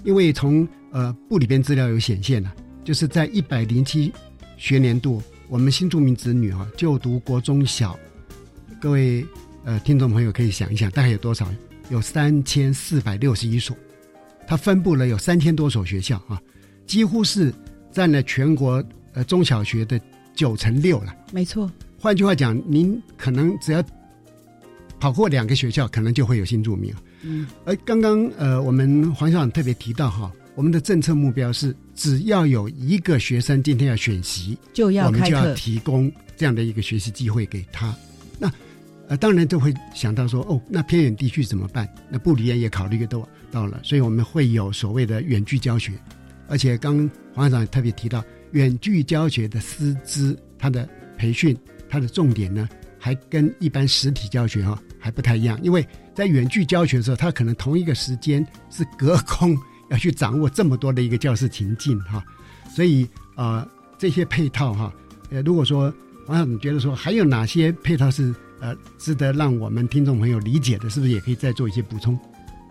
[0.04, 4.12] 因为从呃部里边资料有显现了，就是在一百零七。
[4.56, 7.98] 学年度，我们新住民子女啊，就读国中小，
[8.80, 9.24] 各位
[9.64, 11.46] 呃听众朋友可以想一想，大概有多少？
[11.90, 13.76] 有三千四百六十一所，
[14.46, 16.40] 它分布了有三千多所学校啊，
[16.86, 17.52] 几乎是
[17.92, 20.00] 占了全国呃中小学的
[20.34, 21.14] 九成六了。
[21.32, 21.70] 没错。
[21.98, 23.84] 换句话讲，您可能只要
[24.98, 26.92] 跑过两个学校，可能就会有新住民。
[27.22, 27.46] 嗯。
[27.64, 30.32] 而刚刚呃，我们黄校长特别提到哈。
[30.56, 37.94] 我们的政策目标是，只要有一个学生今天要选习，就要我们就要提供这样的一个学习机会给他。
[38.38, 38.50] 那
[39.06, 41.86] 呃，当然就会想到说，哦，那偏远地区怎么办？
[42.10, 45.92] 那布里也考虑到到了，所以我们会有所谓的远距教学，
[46.48, 50.88] 而且刚黄校长也特别提到，远距教学的师资，它的
[51.18, 51.54] 培训，
[51.86, 52.66] 它的重点呢，
[52.98, 59.54] 还跟一般实体教学哈还不太一样，因为在远距教学的时候，他可能同一个时间是隔空
[59.90, 62.24] 要去掌握这么多的一个教室情境哈，
[62.74, 63.66] 所以呃
[63.98, 64.92] 这些配套哈，
[65.30, 65.92] 呃如果说
[66.26, 72.18] 王校长觉得说还有哪些配套是呃值得让我们听众朋友理解的，是不是也可以再做一些补充？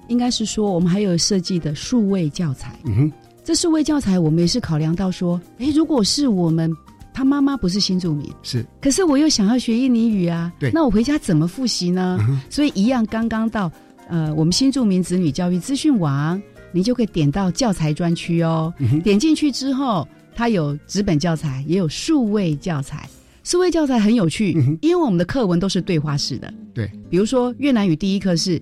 [0.08, 2.80] 应该是说，我们还有设计的数位教材。
[2.86, 3.12] 嗯哼，
[3.43, 6.71] 这数位教材我们也是考量到说，哎，如果是我们
[7.13, 12.19] 他妈妈不是新住民，是，可是我又想要学印尼语啊，对，那我回家怎么复习呢？
[12.49, 13.71] 所以一样，刚刚到
[14.08, 16.39] 呃，我们新住民子女教育资讯网，
[16.75, 18.73] 你就可以点到教材专区哦。
[19.01, 23.09] 点进去之后，它有纸本教材，也有数位教材。
[23.43, 26.53] 数位教材很有趣，因为我们的课文都是对话式的。
[26.73, 28.61] 对，比如说越南语第一课是。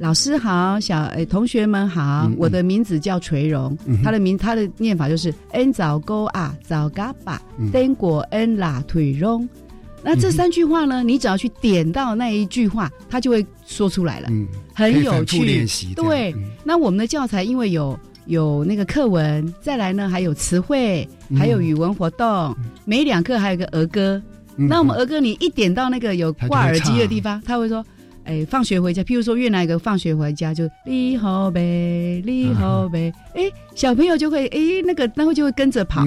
[0.00, 7.42] 老师好，小诶同学们好，我的名字叫垂荣，他的名他的念法就是 n 早沟啊早嘎巴
[7.72, 9.48] 登果 n 啦腿荣，
[10.02, 14.28] 那这三句话呢，你只要去点到那一句话，他就会说出来了，
[14.74, 15.64] 很有趣。
[15.94, 16.34] 对，
[16.64, 24.22] 那我们的教材因为有有那个课文，再来呢还有词汇，还有语文活动，每两课还有个儿歌。
[24.56, 27.84] 那我们儿歌你一点到那个有挂耳机的地方，他会说。
[28.28, 36.04] 哎，放学回家，譬如说越南一个放学回家就你好呗，你好呗，哎，小朋友就会哎那个，然后就会跟着跑。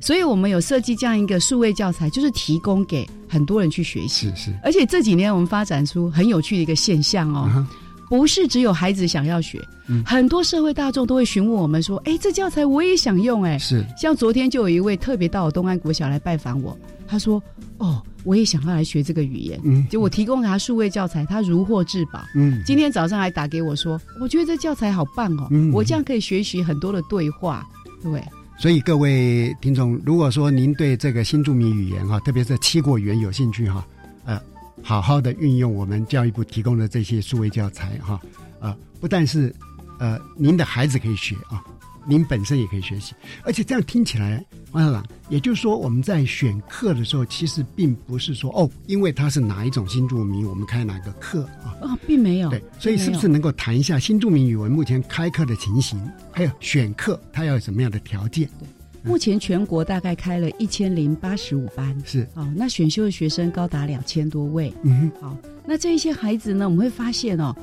[0.00, 4.28] 所以我们有设计这样一个数位教材，就是提供给很多人去学习。
[4.30, 4.50] 是是。
[4.64, 7.64] 而且这几年我们发展出很有趣的一个现象哦，
[8.08, 9.60] 不是只有孩子想要学，
[10.04, 13.86] 很多社会大众都会询问我们说，哎，这教材我也想用，哎，是。
[13.96, 17.40] 像昨天就有一位特别到东安国小来拜访我，他说，
[17.78, 18.02] 哦。
[18.24, 22.22] 我也想要来学这个语言，嗯，就我提供给他数位教材，他如获至宝。
[22.34, 27.66] 嗯，今天早上还打给我说，我觉得这教材好棒哦，嗯我这样可以学习很多的对话，
[28.02, 28.22] 对。
[28.58, 33.86] 所以各位听众，如果说您对这个新著名语言哈，特别是七国语言有兴趣哈，
[34.26, 34.38] 呃，
[34.82, 38.20] 好好的运用我们教育部提供的这些数位教材哈，
[38.60, 39.54] 呃，不但是
[39.98, 41.64] 呃您的孩子可以学啊。
[42.06, 51.76] 您本身也可以学习，而且这样听起来，王校长，也就是说，我们在选课的时候，其实并不是说哦，因为他是哪一种新著名，我们开哪个课啊？
[51.82, 52.48] 哦，并没有。
[52.50, 56.00] 对，所以是不是能够谈一下新著名语文目前开课的情形，
[56.32, 58.48] 还有选课它要有什么样的条件？
[58.58, 58.66] 对，
[59.02, 64.72] 目前全国大概开了一千零八十五班，是哦，那选修的学生高达两千多位。
[64.82, 65.36] 嗯，好，
[65.66, 67.54] 那这一些孩子呢，我们会发现哦，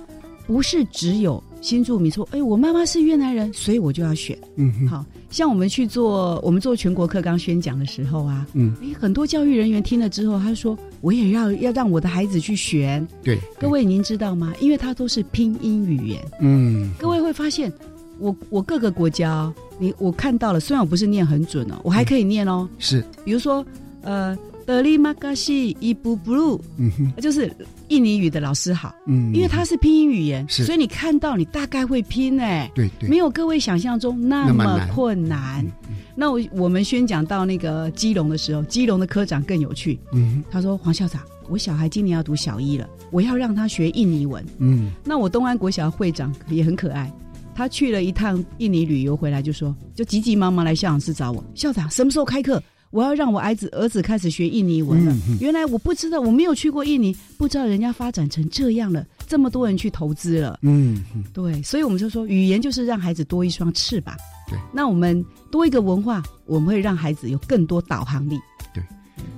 [0.46, 1.44] 不是只有。
[1.62, 4.38] 新住民说：“哎，我妈妈是越南人，所以我就要选。
[4.56, 13.06] 嗯，好像我们去做我们做全国课纲宣讲的时候啊，嗯，哎，很多教育人员听了之后，他说我也要要让我的孩子去选。
[13.24, 14.54] 对，各位您知道吗？
[14.60, 16.24] 因为他都是拼音语言。
[16.40, 17.72] 嗯，各位会发现，
[18.20, 22.68] 我我各个国家，你我看到了，虽然我不是念很准哦，我还可以念哦。
[22.80, 23.66] 是，比如说，
[24.02, 24.38] 呃。”
[24.68, 27.50] 德里马嘎西伊布布鲁，嗯哼，就是
[27.88, 35.66] 印尼语的老师好，嗯，因为它是拼音语言，所以你看到你大概会拼哎，对对，没有各位想象中那么困难。
[36.14, 47.10] 那我我们宣讲到那个基隆的时候，基隆的科长更有趣，嗯，他说黄校长，我小孩今年要读小一了，我要让他学印尼文，嗯，那我东安国小会长也很可爱，
[47.56, 52.62] 他去了一趟印尼旅游回来就说，就急急忙忙来校长室找我，校长什么时候开课？
[52.90, 55.16] 我要让我儿子儿子开始学印尼文了。
[55.40, 60.60] 原来我不知道，我没有去过印尼，不知道人家发展成这样了，这么多人去投资了。
[60.62, 64.16] 嗯，对，所以我们就说，语言就是让孩子多一双翅膀。
[64.50, 68.40] 对，那我们多一个文化，我们会让孩子有更多导航力。
[68.74, 68.84] 对，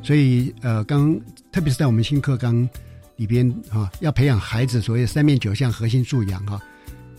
[0.04, 1.20] 所以呃，刚
[1.52, 2.68] 特别是在我们新课纲
[3.16, 6.60] 里边啊，要培养孩子所谓三面九项核心素养哈。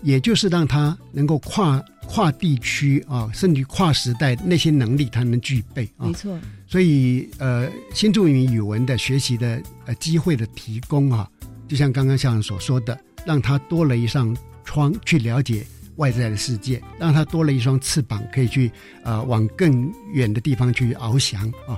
[0.02, 6.06] 也就是让他能够跨跨地区啊，甚至跨时代那些能力，他能具备啊。
[6.06, 6.38] 没错。
[6.66, 11.28] 所以呃，新著名语文的学习的呃机会的提供啊，
[11.68, 15.66] 就像刚刚校长所说的，让他多了一扇窗去了解
[15.96, 18.70] 外在的世界，让他多了一双翅膀，可以去
[19.02, 21.76] 呃往更远的地方去翱翔啊。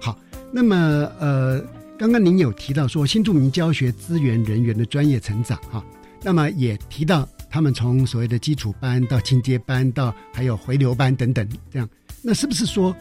[0.00, 0.18] 好，
[0.52, 0.76] 那么
[1.18, 1.60] 呃，
[1.98, 5.84] 刚刚您有提到说新著名教学资源人员的专业成长哈，
[6.22, 7.28] 那么也提到。
[7.54, 11.88] 他们从所谓的基础班到进阶班，到还有回流班等等，这样，
[12.20, 12.92] 那是不是说，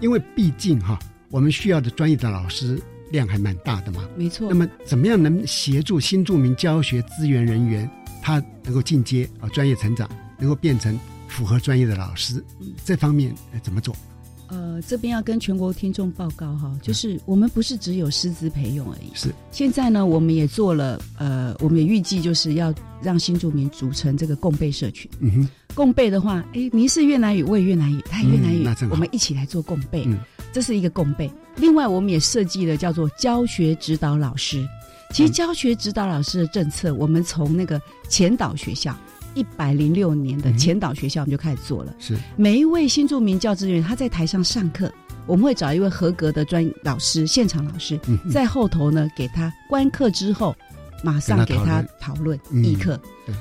[0.00, 0.98] 因为毕竟哈，
[1.30, 2.76] 我们需要的专业的老师
[3.12, 4.08] 量还蛮大的嘛？
[4.16, 4.48] 没错。
[4.48, 7.88] 那么，怎么样能协助新著名教学资源人员，
[8.20, 10.98] 他能够进阶啊，专业成长，能够变成
[11.28, 12.44] 符合专业的老师？
[12.84, 13.32] 这方面
[13.62, 13.94] 怎么做？
[14.50, 19.10] 呃，这边要跟全国听众报告哈，就是我们不是只有师资培用而已。
[19.14, 19.32] 是。
[19.52, 25.10] 现在呢，我们也做了，呃，我们也预计就是要让新住民组成这个共备社群。
[25.20, 25.48] 嗯哼。
[25.72, 30.04] 共备的话，哎，您是越南语，我也越南语，他也越南语，我们一起来做共备。
[30.06, 30.18] 嗯。
[30.52, 31.30] 这是一个共备。
[31.56, 34.68] 另外，我们也设计了叫做教学指导老师。
[35.12, 38.96] 其实，教学指导老师的政策，我们从那个前导学校。
[39.34, 41.94] 一百零六年的前导学校，我们就开始做了。
[41.98, 42.16] 是。
[42.36, 44.92] 每一位新住民教职员，他在台上上课，
[45.26, 47.98] 我们会找一位合格的专老师，现场老师，
[48.30, 50.54] 在后头呢给他观课之后，
[51.02, 52.38] 马上给他讨论。
[52.52, 53.00] 议课。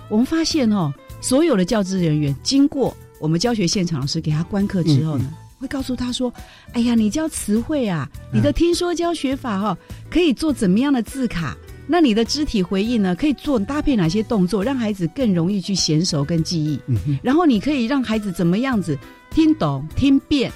[0.09, 6.31] 我们发现哦，所有的教职人员经过我们教学现场老师给他观课之后呢，会告诉他说
[6.73, 9.77] ：“哎呀，你教词汇啊，你的听说教学法哈，
[10.09, 11.57] 可以做怎么样的字卡？”
[11.91, 13.15] 那你的肢体回应呢？
[13.15, 16.79] 可以做搭配哪些动作，让孩子更容易去娴熟跟记忆？
[16.85, 18.95] 嗯然后你可以让孩子怎么样子
[19.31, 20.51] 听懂、听辨、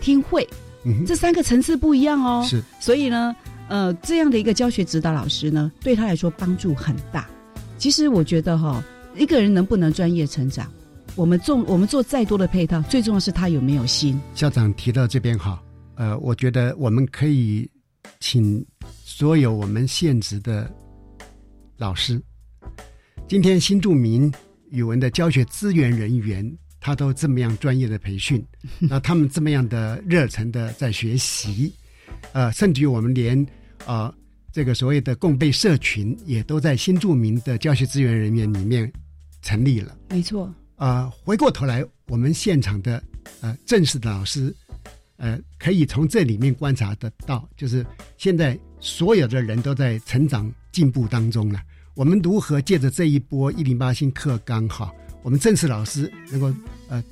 [0.00, 0.46] 听会？
[0.84, 2.44] 嗯这三个层次不一样哦。
[2.44, 2.60] 是。
[2.80, 3.36] 所以呢，
[3.68, 7.24] 呃，这样的一个教学指导老师呢，对他来说帮助很大。
[7.78, 8.82] 其实我觉得哈，
[9.16, 10.68] 一个人能不能专业成长，
[11.14, 14.20] 我们做我们做再多的配套，最重要是他有没有心。
[14.34, 15.62] 校长提到这边哈，
[15.94, 17.70] 呃，我觉得我们可以
[18.24, 18.64] 请。
[19.04, 20.68] 所有我们现职的
[21.76, 22.20] 老师，
[23.28, 24.32] 今天新著名
[24.70, 26.50] 语文的教学资源人员，
[26.80, 28.42] 他都这么样专业的培训，
[28.80, 31.70] 那他们这么样的热忱的在学习，
[32.32, 33.46] 呃，甚至于我们连
[33.84, 34.12] 啊
[34.50, 38.90] 这个所谓的共备社群，也都在新著名的教学资源人员里面
[39.42, 39.94] 成立了。
[40.08, 40.52] 没错。
[40.76, 43.00] 啊，回过头来，我们现场的
[43.42, 44.52] 呃正式的老师，
[45.16, 47.84] 呃，可以从这里面观察得到，就是
[48.16, 48.58] 现在。
[48.86, 51.58] 所有的人都在成长进步当中了。
[51.94, 54.92] 我们如何借着这一波一零八新课纲哈，
[55.22, 56.52] 我们正式老师能够
[56.90, 57.02] 呃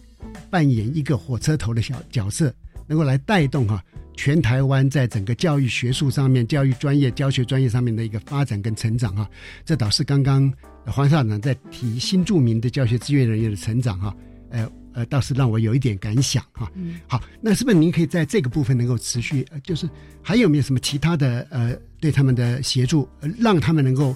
[0.51, 2.55] 扮演一个火车头的小角色，
[2.87, 3.83] 能够来带动哈
[4.15, 9.27] 全台湾在整个教育学术上面、教育专业、教学专业上面的一个发展跟成长哈。
[9.65, 10.53] 这倒是刚刚
[10.85, 14.15] 黄校长在提新著名的教学资源人员的成长哈，
[14.51, 14.71] 呃。
[14.95, 16.71] 呃，倒是让我有一点感想哈。
[16.75, 19.47] 嗯，好，那是不是您可以在这个部分能够持续？
[19.51, 19.89] 呃，就是
[20.23, 24.15] 还有没有什么其他的呃，对他们的协助，让他们能够，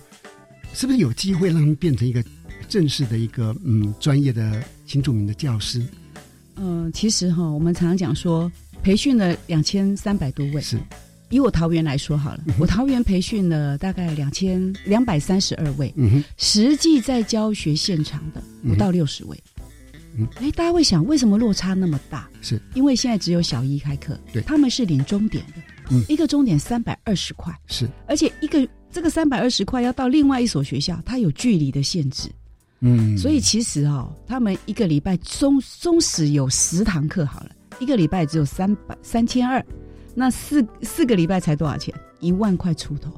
[0.72, 2.22] 是不是有机会让他们变成一个
[2.68, 5.84] 正式的一个嗯专业的新著名的教师？
[6.56, 8.50] 嗯，其实哈，我们常常讲说，
[8.82, 10.60] 培训了两千三百多位。
[10.60, 10.78] 是，
[11.28, 19.36] 以我桃园来说好了，我桃园培训了大概两千两百三十二位，嗯哼，实际在教学现场的不到六十位。
[20.36, 22.28] 哎，大家会想，为什么落差那么大？
[22.40, 22.60] 是。
[22.74, 32.28] 因为现在只有小一开课，对，他们是领终点的，嗯，一个终点三百二十块，是，而且一个这个三百二十块要到另外一所学校，它有距离的限制，
[32.80, 39.64] 嗯，所以其实哦，他们一个礼拜松松始有十堂课好了，一个礼拜只有三百三千二，
[40.14, 41.94] 那四四个礼拜才多少钱？
[42.20, 43.12] 一万块出头。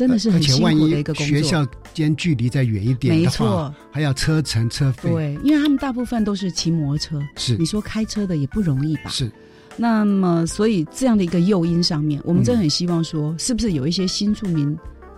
[0.00, 1.26] 真的是很辛苦的一个工作。
[1.26, 5.10] 学校间距离再远一点没错，还要车程车费。
[5.10, 7.22] 对，因为他们大部分都是骑摩托车。
[7.36, 9.10] 是，你说开车的也不容易吧？
[9.10, 9.30] 是。
[9.76, 14.74] 那么，所以这样的一个诱因上面，我们真的很希望说，是不是有一些新住民，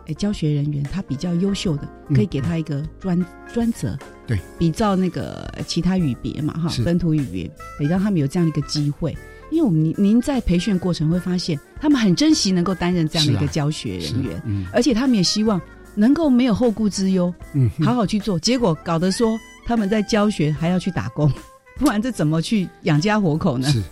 [0.07, 3.25] 诶，教学人员他比较优秀的，可以给他一个专
[3.55, 3.97] 专责。
[4.27, 9.17] 对，比照那个其他语别嘛，哈，本土语言，得让他们有这样的一个机会。
[9.53, 14.43] 因为我们您您在培训过程会发现，他们很珍惜能够担任这样的一个教学人员，
[14.73, 15.61] 而且他们也希望
[15.95, 18.39] 能够没有后顾之忧，嗯，好好去做。
[18.39, 21.31] 结果搞得说他们在教学还要去打工，
[21.79, 23.69] 不然这怎么去养家活口呢？
[23.71, 23.83] 是，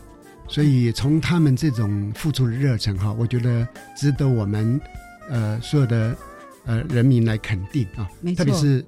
[0.48, 4.80] 所以从他们这种付出的热忱哈，我觉得值得我们
[5.28, 6.16] 呃所有的
[6.64, 8.82] 呃人民来肯定啊，特别是。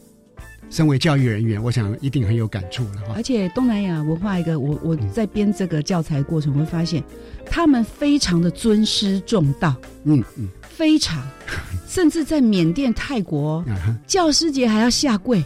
[0.72, 3.12] 身为教育人员，我想一定很有感触了哈。
[3.14, 7.04] 而且东南亚文化一个，我我在编这个教材过程会发现，
[7.44, 11.22] 他们非常的尊师重道，嗯嗯，非常，
[11.86, 13.62] 甚至在缅甸、泰国，
[14.06, 15.44] 教师节还要下跪，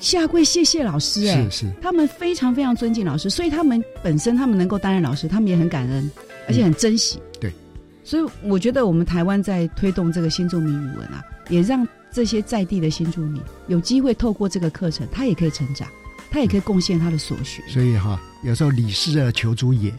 [0.00, 6.10] 下跪谢谢老师，哎，是是，他们非常非常尊敬老师，所以他们本身他们能够担任老师，他们也很感恩，
[6.48, 7.20] 而且很珍惜。
[7.40, 7.52] 对，
[8.02, 11.86] 所以我觉得我们台湾在推动这个新著名语文啊，也让。
[12.18, 15.88] 这些在地的新住民有机会透过这个课程，他也可以成长，
[16.32, 17.62] 他也可以贡献他的所学。
[17.68, 19.94] 所以哈，有时候李氏而求诸也，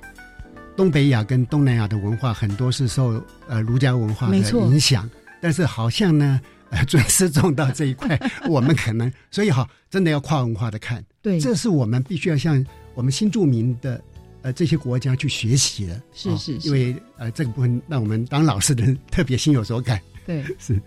[0.75, 5.09] 东北亚跟东南亚的文化很多是受呃儒家文化的影响，
[5.41, 6.41] 但是好像呢，
[6.71, 12.61] 呃尊师重道这一块，我们可能所以哈，真的要跨文化的看，对，这是我们必须要向
[12.95, 14.03] 我们新住民的
[14.41, 16.01] 呃这些国家去学习的。
[16.13, 19.97] 是是，因为呃这个部分让我们当老师的人特别心有所感。
[20.25, 20.77] 对， 是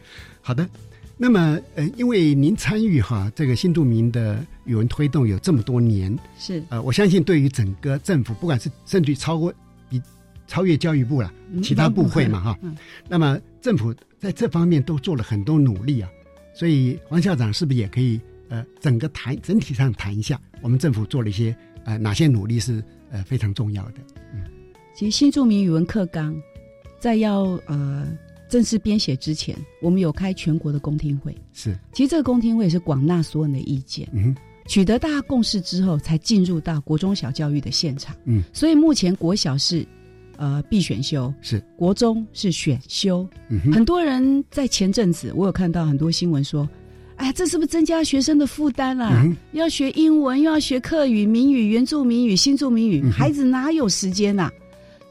[0.43, 0.69] 好的。
[1.17, 9.53] 那么呃，因为您参与哈这个新住民的语文推动有这么多年，是呃，我相信对于整个政府，不管是甚至超过
[9.89, 10.03] 比
[10.49, 11.33] 超越教育部了，
[11.63, 12.59] 其他部会嘛哈，
[13.09, 16.11] 那么政府在这方面都做了很多努力啊。
[16.55, 21.55] 所以黄校长是不是也可以呃整个谈整体上谈一下，我们政府做了一些
[21.85, 23.95] 呃哪些努力是呃非常重要的？
[24.35, 24.45] 嗯，
[24.95, 26.35] 其实新著名语文课纲
[26.99, 28.07] 在要呃
[28.53, 31.35] 正式编写之前，我们有开全国的公听会。
[31.55, 34.37] 是，其实这个公听会是广纳所有人的意见，嗯，
[34.67, 38.15] 取得大家共识之后，才进入到国中小教育的现场。
[38.27, 39.87] 嗯，所以目前国小是。
[40.39, 43.25] 呃，必选修是国中是选修，
[43.73, 46.69] 很多人在前阵子我有看到很多新闻说，
[47.17, 49.25] 哎，这是不是增加学生的负担啊？
[49.53, 54.51] 要学英文，又要学客语、闽语、原住民语、新住民语，孩子哪有时间呐？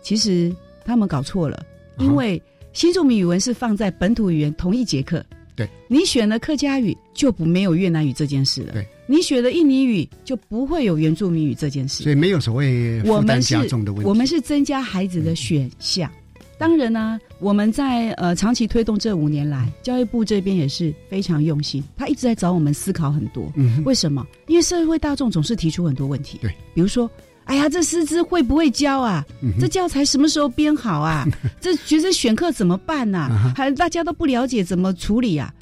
[0.02, 1.64] 其实他们搞错了，
[2.00, 2.42] 因为
[2.74, 5.24] 新住民语文是放在本土语言同一节课。
[5.56, 8.74] 对，你选了客家语，就不没有越南语这件事了。
[8.74, 8.88] 对。
[9.06, 14.08] 你选了印尼语就不会有原住民语这件事，所以没有所谓负担加重的问题。
[14.08, 16.10] 我们是增加孩子的选项。
[16.58, 23.52] 当然呢，我们在呃长期推动这五年来，教育部这边也是非常用心，他一直在找我们思考很多。
[23.58, 24.26] 嗯，为什么？
[24.48, 26.38] 因为社会大众总是提出很多问题。
[26.42, 27.10] 对，比如说，
[27.52, 29.26] 哎呀，这师资会不会教啊？
[29.60, 31.28] 这教材什么时候编好啊？
[31.60, 33.28] 这学生选课怎么办呐？
[33.54, 35.54] 还大家都不了解怎么处理啊？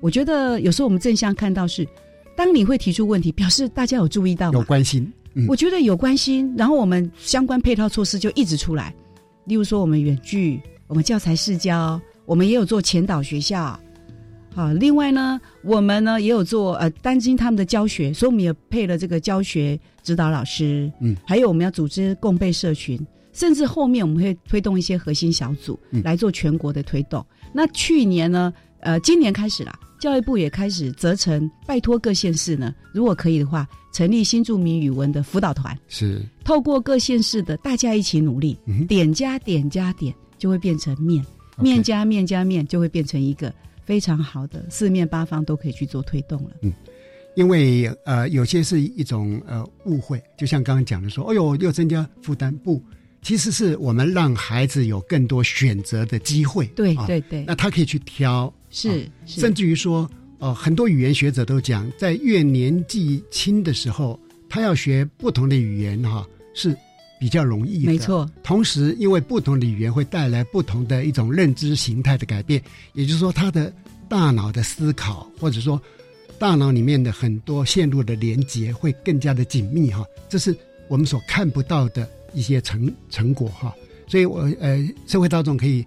[0.00, 1.88] 我觉得有时候我们正向看到是。
[2.36, 5.10] 当你会提出问题，表示大家有注意到，有关心。
[5.48, 8.94] 我觉得有关心，然后我们相关配套措施就一直出来。
[9.46, 13.80] 例如说，我们远距，我们教材试教，我们也有做前导学校。
[14.54, 20.90] 好，另外呢，我们呢也有做呃担心他们的教学，所以我们也配了这个教学指导老师。
[21.02, 22.98] 嗯，还有我们要组织共备社群，
[23.34, 27.24] 甚至后面我们会推动一些核心小组来做全国的推动。
[27.52, 28.50] 那去年呢，
[28.80, 29.78] 呃，今年开始了。
[30.00, 35.76] 教育部也开始责成，拜托各县市呢，如果可以的话，成立新著名语文的辅导团。
[35.88, 38.56] 是透过各县市的大家一起努力，
[38.88, 41.20] 点加点加点，就会变成面；
[41.60, 43.52] 面加面加面，就会变成一个
[43.84, 46.50] 非常好的四面八方都可以去做推动了。
[46.62, 46.72] 嗯，
[47.38, 52.82] 因为呃，有些是一种呃误会，就像刚刚讲的说，哎呦，又增加负担，不，
[53.22, 56.66] 其实是我们让孩子有更多选择的机会。
[56.74, 58.52] 对对对，那他可以去挑。
[58.70, 60.10] 是，甚至于说，
[60.40, 64.18] 呃，很多语言学者都讲，在越年纪轻的时候，
[64.48, 66.76] 他要学不同的语言，哈，是
[67.20, 67.92] 比较容易的。
[67.92, 68.28] 没错。
[68.42, 72.60] 同时，因为不同的语言会带来不同的一种认知形态的改变，
[72.94, 73.72] 也就是说，他的
[74.08, 75.80] 大脑的思考，或者说
[76.38, 80.56] 大脑里面的很多线路的连接会更加的紧密，哈，这是
[80.88, 83.74] 我们所看不到的一些成成果，哈。
[84.06, 85.84] 所以，我呃，社会大众可以。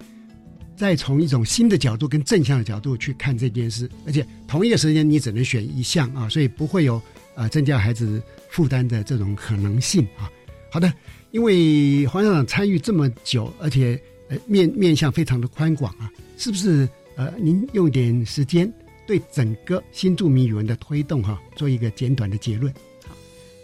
[0.74, 7.00] 再从一种新的角度跟正向的角度去看这件事，而且同一个时间你只能选一项啊，所以不会有
[7.36, 10.28] 呃增加孩子负担的这种可能性啊。
[10.72, 10.92] 好的，
[11.30, 18.72] 因为黄校长参与这么久，而且呃面面向非常的宽广啊，是不是呃您用点时间
[19.12, 22.74] 对整个新著名语文的推动哈做一个简短的结论？
[23.06, 23.14] 好，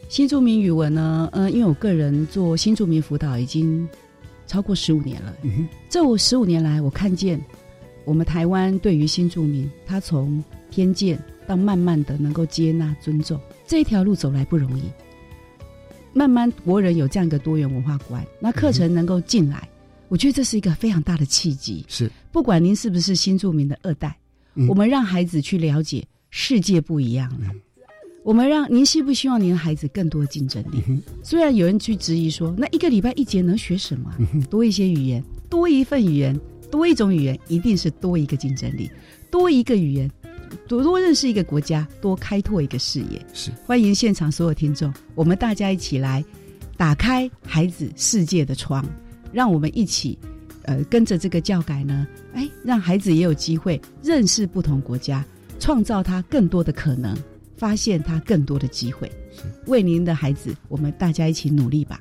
[0.09, 3.87] 新著名语文呢，呃，因为我个人做新著名辅导已经。
[4.45, 5.35] 超过十五年了，
[5.89, 7.37] 这我十五年来，我看见
[8.05, 13.37] 我们台湾对于新著民，他从偏见到慢慢的能够接纳、尊重，
[13.67, 14.83] 这一条路走来不容易。
[16.13, 19.67] 慢慢国人有这样一个多元文化观，那课程能够进来，
[20.07, 21.83] 我觉得这是一个非常大的契机。
[21.89, 24.17] 是，不管您是不是新著民的二代，
[24.67, 27.51] 我们让孩子去了解世界不一样了。
[28.23, 30.83] 我们让您希不希望您的孩子更多的竞争力？
[31.23, 34.13] 虽然有人去质疑说，那一个礼拜一节能学什么？
[34.49, 36.37] 多一些语言，多一份语言，
[36.69, 38.91] 多一种语言，一定是多一个竞争力，
[39.31, 40.11] 多一个语言，
[40.67, 43.25] 多多认识一个国家，多开拓一个视野。
[43.33, 46.21] 是欢迎现场所有听众，我们大家一起来
[46.75, 48.85] 打开孩子世界的窗，
[49.31, 50.19] 让我们一起，
[50.67, 55.25] 呃，跟着这个教改呢，哎，让孩子也有机会认识不同国家，
[55.59, 57.17] 创造他更多的可能。
[57.59, 59.11] 发现他更多的机会，
[59.65, 61.99] 为您的孩子，我们大家一起努力吧。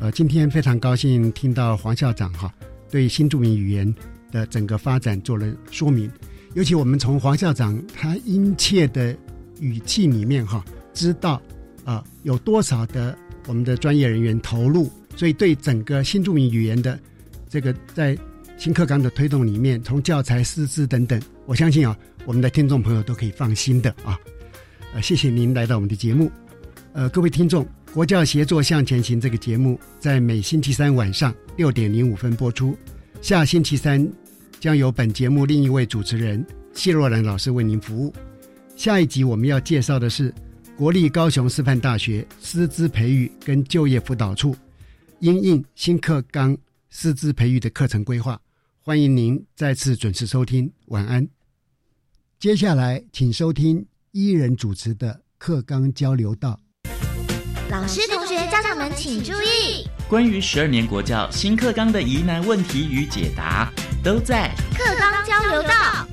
[0.00, 2.52] 呃，今天非常高兴听到黄校长哈
[2.90, 3.94] 对新著名语言
[4.32, 6.10] 的整个发展做了说明，
[6.54, 9.16] 尤其我们从黄校长他殷切的
[9.60, 11.40] 语气里面哈，知道
[11.84, 16.98] 啊有多少的我们的专业人员投入，所以对整个新著名语言的
[17.48, 18.16] 这个在
[18.56, 24.18] 新课纲的推动里面，从教材师资等等，我相信啊，我们的听众朋友都可以放心的啊。
[24.92, 26.30] 呃，谢谢您来到我们的节目。
[26.92, 32.76] 呃，各位听众，《国教协作向前行》这个节目在每星期三晚上六点零五分播出。
[33.20, 34.06] 下星期三
[34.58, 38.12] 将由本节目另一位主持人谢若兰老师为您服务。
[38.76, 40.32] 下一集我们要介绍的是
[40.76, 44.56] 国立高雄师范大学师资培育跟就业辅导处
[45.18, 46.56] 因应新课纲
[46.90, 48.40] 师资培育的课程规划。
[48.80, 51.28] 欢迎您再次准时收听，晚安。
[52.38, 56.58] 接下来请收听伊人主持的课纲交流道。
[57.70, 63.70] 老师、同学、家长们请注意，关于十二年国教新课纲的疑难问题与解答，
[64.02, 66.08] 都在课纲交流道。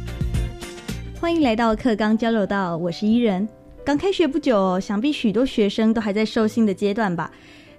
[1.21, 3.47] 欢迎来到课纲交流道，我是伊人。
[3.86, 7.32] 刚开学不久，想必许多学生都还在受新的阶段吧。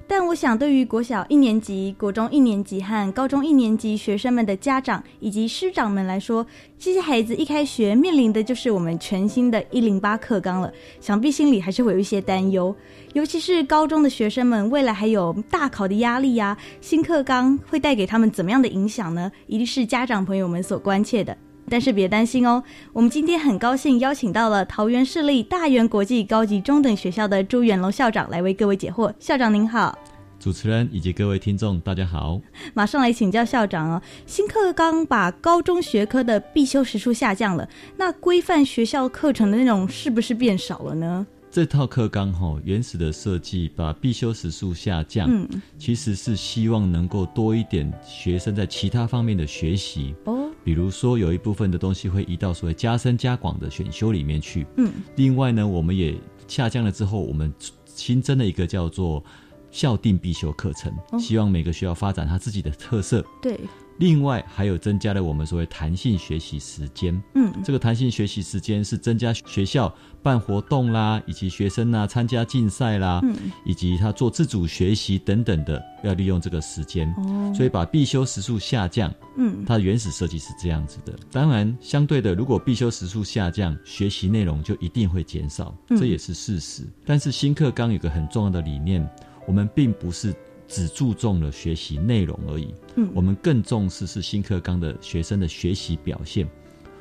[0.09, 6.47] 但我想，对于国小一年级、国中一年级和高中一年级学生们的家长以及师长们来说，
[6.79, 12.75] 这些孩子一开学面临的就是我们全新的一零八课纲了，想必心里还是会有一些担忧。
[13.15, 19.33] 尤其是高中的学生们，未来还有大考的压力呀，新课纲会带给他们怎么样的影响呢？
[19.49, 21.37] 一定是家长朋友们所关切的。
[21.69, 22.63] 但是别担心哦，
[22.93, 29.13] 我们今天很高兴邀请到了桃园市立大园国际高级中等学校的朱远龙校长来为各位解惑。
[29.19, 29.99] 校长您好，
[30.39, 32.41] 主持人以及各位听众大家好。
[32.75, 41.27] 马上来请教校长哦，新课纲把高中学科的必修时数下降了，那规范学校课程的内容是不是变少了呢？
[41.51, 45.49] 这套课纲哈原始的设计把必修时数下降，嗯，
[45.79, 57.55] 其实是希望能够多一点学生在其他方面的学习哦，比如说有一部分的东西会移到所谓加深加广的选修里面去，嗯，另外呢，我们也下降了之后，我们
[57.85, 59.23] 新增了一个叫做
[59.71, 63.61] 校定必修课程，希望每个学校发展它自己的特色，对。
[63.99, 69.93] 另外还有增加了我们所谓弹性学习时间，嗯，这个弹性学习时间是增加学校
[70.23, 73.35] 办活动啦，以及学生啊参加竞赛啦，嗯，
[73.65, 81.15] 以及他做自主学习等等的，要利用这个时间，哦，所以把必修时数下降，嗯，它的原始设计是这样子的。
[81.31, 86.83] 当然，相对的，如果必修时数下降，学习内容就一定会减少，这也是事实。
[87.05, 89.09] 但是新课纲有个很重要的理念，
[89.47, 90.35] 我们并不是。
[90.69, 96.49] 只注重了学习内容而已，嗯，我们更重视是新课纲的学生的学习表现。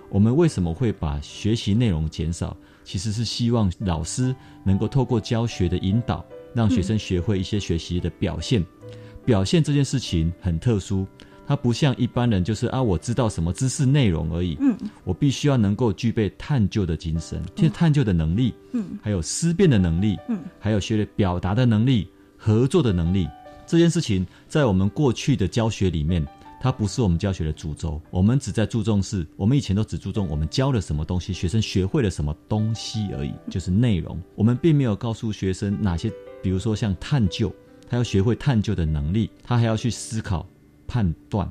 [0.10, 2.56] 我们为什么会把学习内容减少？
[2.84, 8.64] 其实是希望老师能够透过教学的引导，让学生学会一些学习的表现。
[9.26, 11.08] 表现这件事情很特殊，
[11.48, 14.56] 它不像一般人，就是啊，我知道什么知识内容而已。
[14.62, 22.08] 嗯，我必须要能够具备探究的精神，就探究的能力，嗯，还有思辨的能力，嗯，还有学表达的能力、
[22.38, 23.28] 合作的能力。
[23.68, 26.26] 这件事情在我们过去的教学里面，
[26.62, 28.02] 它不是我们教学的主轴。
[28.10, 34.20] 我们只在注重是，我们以前都只注重我们教了什么东西，学生学会了什么东西而已，就是内容。
[34.36, 36.12] 我们并没有告诉学生哪些，
[36.44, 37.54] 比如说像探究，
[37.90, 40.48] 他要学会探究的能力，他还要去思考、
[40.88, 41.50] 判断、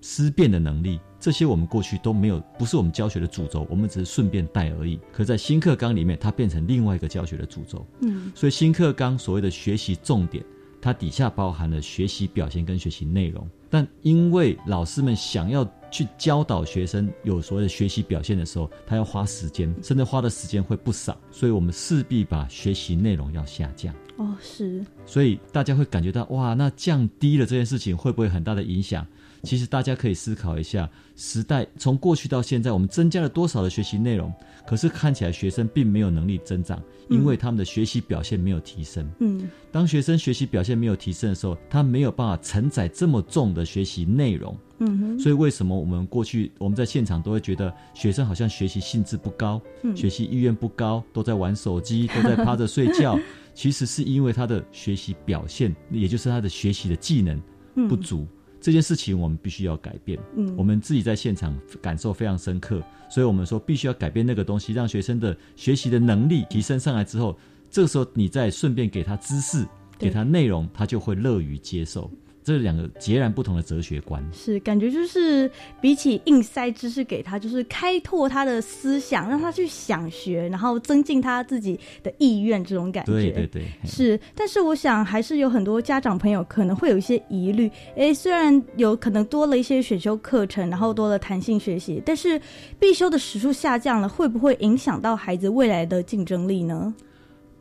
[0.00, 1.00] 思辨的能力。
[1.18, 5.00] 这些我们过去都没有，不是我们教学的主轴，我们只是顺便带而已。
[5.12, 7.84] 可在新课纲里面，它变成另外一个教学的主轴。
[8.02, 10.44] 嗯，所以新课纲所谓的学习重点。
[10.86, 23.92] 它底下包含了学习表现跟学习内容，但因为老师们想要去教导学生有所谓的学习表现的时候，他要花时间，甚至花的时间会不少，所以我们势必把学习内容要下降。
[24.16, 24.80] 哦，是。
[25.04, 29.04] 所以大家会感觉到，哇，那降低了这件事情会不会很大的影响？
[29.46, 34.32] 其实大家可以思考一下，时代从过去到现在，我们增加了多少的学习内容？
[34.66, 39.08] 可是看起来学生并没有能力增长，因为他们的学习表现没有提升。
[39.20, 44.58] 嗯，当学生学习表现没有提升的时候，他没有办法承载这么重的学习内容。
[44.78, 49.62] 嗯哼，所以为什么我们过去我们在现场都会觉得学生好像学习兴致不高，
[49.94, 53.18] 学习意愿不高，都在玩手机， 都在趴着睡觉？
[53.54, 57.40] 其实是因为他的学习表现，也就是他的学习的技能
[57.88, 58.26] 不足。
[58.66, 67.38] 这件事情我们必须要改变，嗯，我们自己在现场感受非常深刻，所以我们说必须要改变那个东西，让学生的学习的能力提升上来之后，
[67.70, 69.64] 这个时候你再顺便给他知识，
[69.96, 72.10] 给他内容，他就会乐于接受。
[72.46, 83.10] 这两个截然不同的哲学观，是感觉就是比起硬塞知识给他，就是开拓他的思想，让他去想学，然后增进他自己的意愿，这种感觉。
[83.10, 84.16] 对对对，是。
[84.32, 92.40] 但是我想还是有很多家长朋友可能会有一些疑虑，哎，虽然有可能多了一些选修课程，然后多了弹性学习，但是
[92.78, 96.94] 必修的时数下降了，会不会影响到孩子未来的竞争力呢？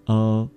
[0.05, 0.47] 呃。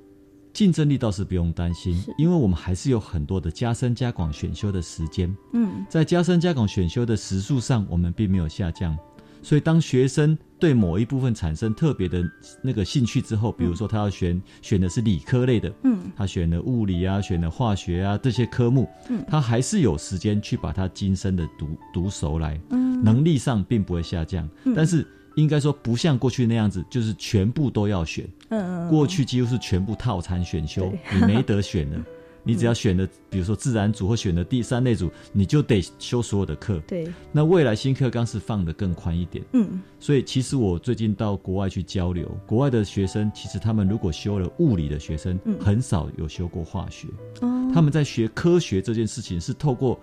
[0.58, 5.32] 竞争力倒是不用担心，因为我们还是有很多的加深加广选修的时间。
[5.52, 8.98] 嗯，在加深加广选修的时数上，我们并没有下降。
[9.40, 12.28] 所以，当学生对某一部分产生特别的
[12.60, 25.06] 那个兴趣之后，比如说他要选选的是理科类的，嗯，他选了物理啊，选了化学啊这些科目，嗯，他还是有时间去把它精深的读读熟来，嗯，能力上并不会下降，但是。
[25.38, 28.28] 应该说不像过去那样子，就是全部都要选。
[28.48, 31.96] 嗯嗯，过去几乎是全部套餐选修，你没得选的。
[32.44, 36.80] 你只要选的，比如说自然组或选的第三类组，你就得修所有的课。
[36.86, 39.44] 对，那未来新课纲是放的更宽一点。
[39.52, 47.06] 嗯，所以其实我最近到国外去交流，国外的学生其实他们如果修了物理的学生，很少有修过化学。
[47.42, 50.00] 哦，他们在学科学这件事情是透过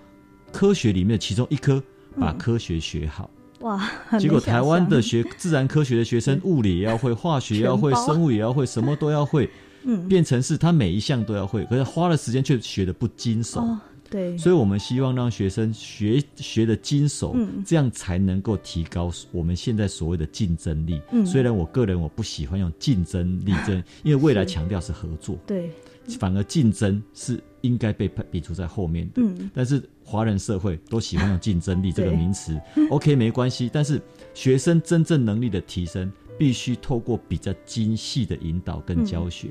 [0.52, 1.82] 科学里面其中一科
[2.20, 3.28] 把科学学好。
[3.66, 3.90] 哇，
[4.20, 9.50] 结果台湾的学自然科学的学生，物理也要会，化学也要会，生物也要会，什么都要会。
[9.88, 13.64] 嗯，变成是他每一项都要会，可是花了时间却学的不精熟。
[14.10, 17.36] 对，所以我们希望让学生学学的精熟，
[17.66, 21.02] 这样才能够提高我们现在所谓的竞争力。
[21.12, 25.38] 嗯，虽然我个人我不喜欢用竞争力这， 因为未来强调是合作。
[25.48, 25.72] 对，
[26.20, 29.14] 反而竞争是应该被排除在后面的。
[29.24, 32.58] 嗯，但是华人社会都喜欢用竞争力这个名词。
[32.92, 34.00] OK，没关系，但是
[34.34, 39.50] 学生真正能力的提升，必须透过比较精细的引导跟教学。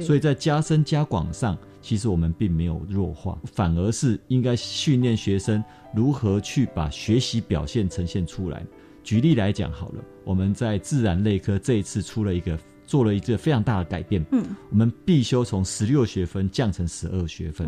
[0.00, 5.62] 所以在加深加广上，其实我们并没有弱化，反而是应该训练学生
[5.94, 8.64] 如何去把学习表现呈现出来。
[9.02, 14.22] 举例来讲好了，我们在自然类科这一次出了一个，做了一个非常大的改变。
[14.32, 17.66] 嗯，我们必修从十六学分降成十二学分，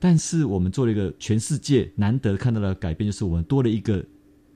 [0.00, 4.04] 但是我们做了一个全世界难得看到的改变，就是我们多了一个。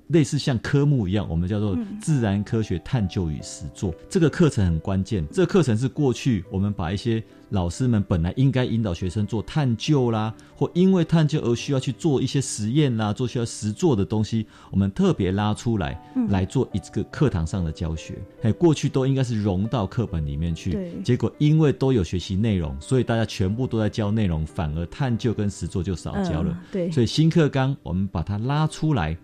[0.09, 3.95] 类似像科目一样，我们叫做自然科学探究与实作。
[4.09, 5.27] 这个课程很关键。
[5.33, 15.99] 这个课程是过去我们把一些老师们本来应该引导学生做探究啦，或因为探究而需要去做一些实验啦，做需要实做的东西，我们特别拉出来
[16.29, 18.19] 来做一个课堂上的教学。
[18.43, 26.61] 哎，过去都应该是融到课本里面去，结果因为都有学习内容，所以大家全部都在教内容，反而探究跟实作就少教了。
[26.71, 29.17] 对，所以新课纲我们把它拉出来。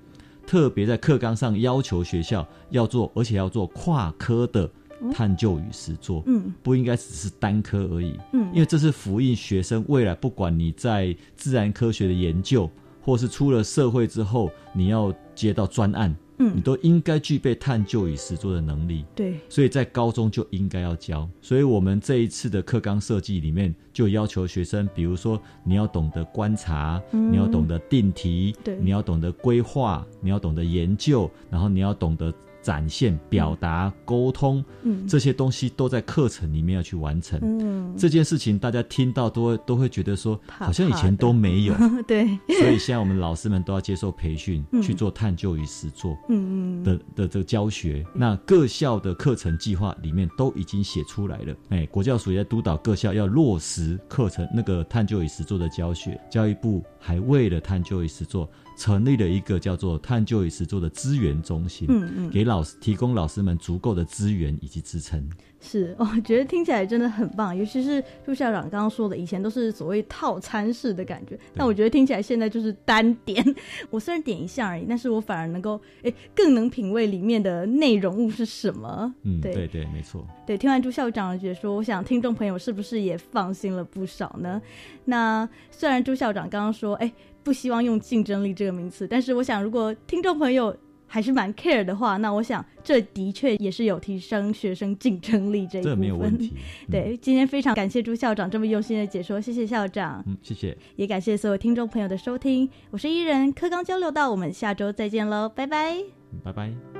[0.50, 4.68] 特别在课纲上要求学校要做，而且要做跨科的
[5.12, 12.68] 探究与实作，嗯，不应该只是单科而已，嗯，因为这是辅印学生未来不管你在自然科学的研究，
[13.00, 16.12] 或是出了社会之后，你要接到专案。
[16.40, 19.04] 嗯，你都应该具备探究与实作的能力。
[19.14, 21.28] 对，所以在高中就应该要教。
[21.40, 32.34] 所以我们这一次的课纲设计里面，就要求学生，比如说你要懂得观察，你要懂得定题，对，你要懂得规划，你要懂得研究，然后你要懂得。
[32.62, 37.38] 展现、表达、沟通，嗯，这些东西都在课程里面要去完成。
[37.42, 41.74] 嗯，这件事情大家听到都会都会觉得说，好像以前都没有。
[42.06, 42.26] 对，
[42.60, 46.16] 所以现在我们老师们都要接受培训，去做探究与实作。
[46.28, 51.54] 嗯嗯的的这个教学，那各校的课程计划里面都已经写出来了。
[51.70, 56.20] 哎，国教署也在督导各校要落实课程那个探究与实作的教学。
[56.30, 58.48] 教育部还为了探究与实作。
[58.80, 65.22] 成立了一个叫做“探究与实作”的资源中心，嗯嗯，给老师提供老师们足够的资源以及支撑。
[65.60, 73.44] 是，我 觉得听起来真的很棒，尤其是朱校长刚刚说的，以前都是所谓套餐式的感觉，但我觉得听起来现在就是单点。
[73.90, 79.14] 我虽然点一项而已，但是我反而能够诶更能品味里面的内容物是什么。
[79.24, 80.26] 嗯，对对，没错。
[80.46, 84.62] 对，听完朱校长的解说，我想听众朋友是不是也放心了不少呢？
[85.04, 87.12] 那虽然朱校长刚刚说，哎。
[87.42, 90.76] 不希望用竞争力这个名词，但是我想，如果听众朋友
[91.06, 95.96] 还是蛮 care 的话，那我想这的确也是有提升学生竞争力这一部分。
[95.96, 96.52] 这没有问题。
[96.90, 100.22] 对，今天非常感谢朱校长这么用心的解说，谢谢校长。
[100.26, 100.76] 嗯，谢谢。
[100.96, 105.96] 也感谢所有听众朋友的收听，我是伊人，科刚交流到，我们下周再见喽，拜拜。
[106.44, 106.99] 拜拜。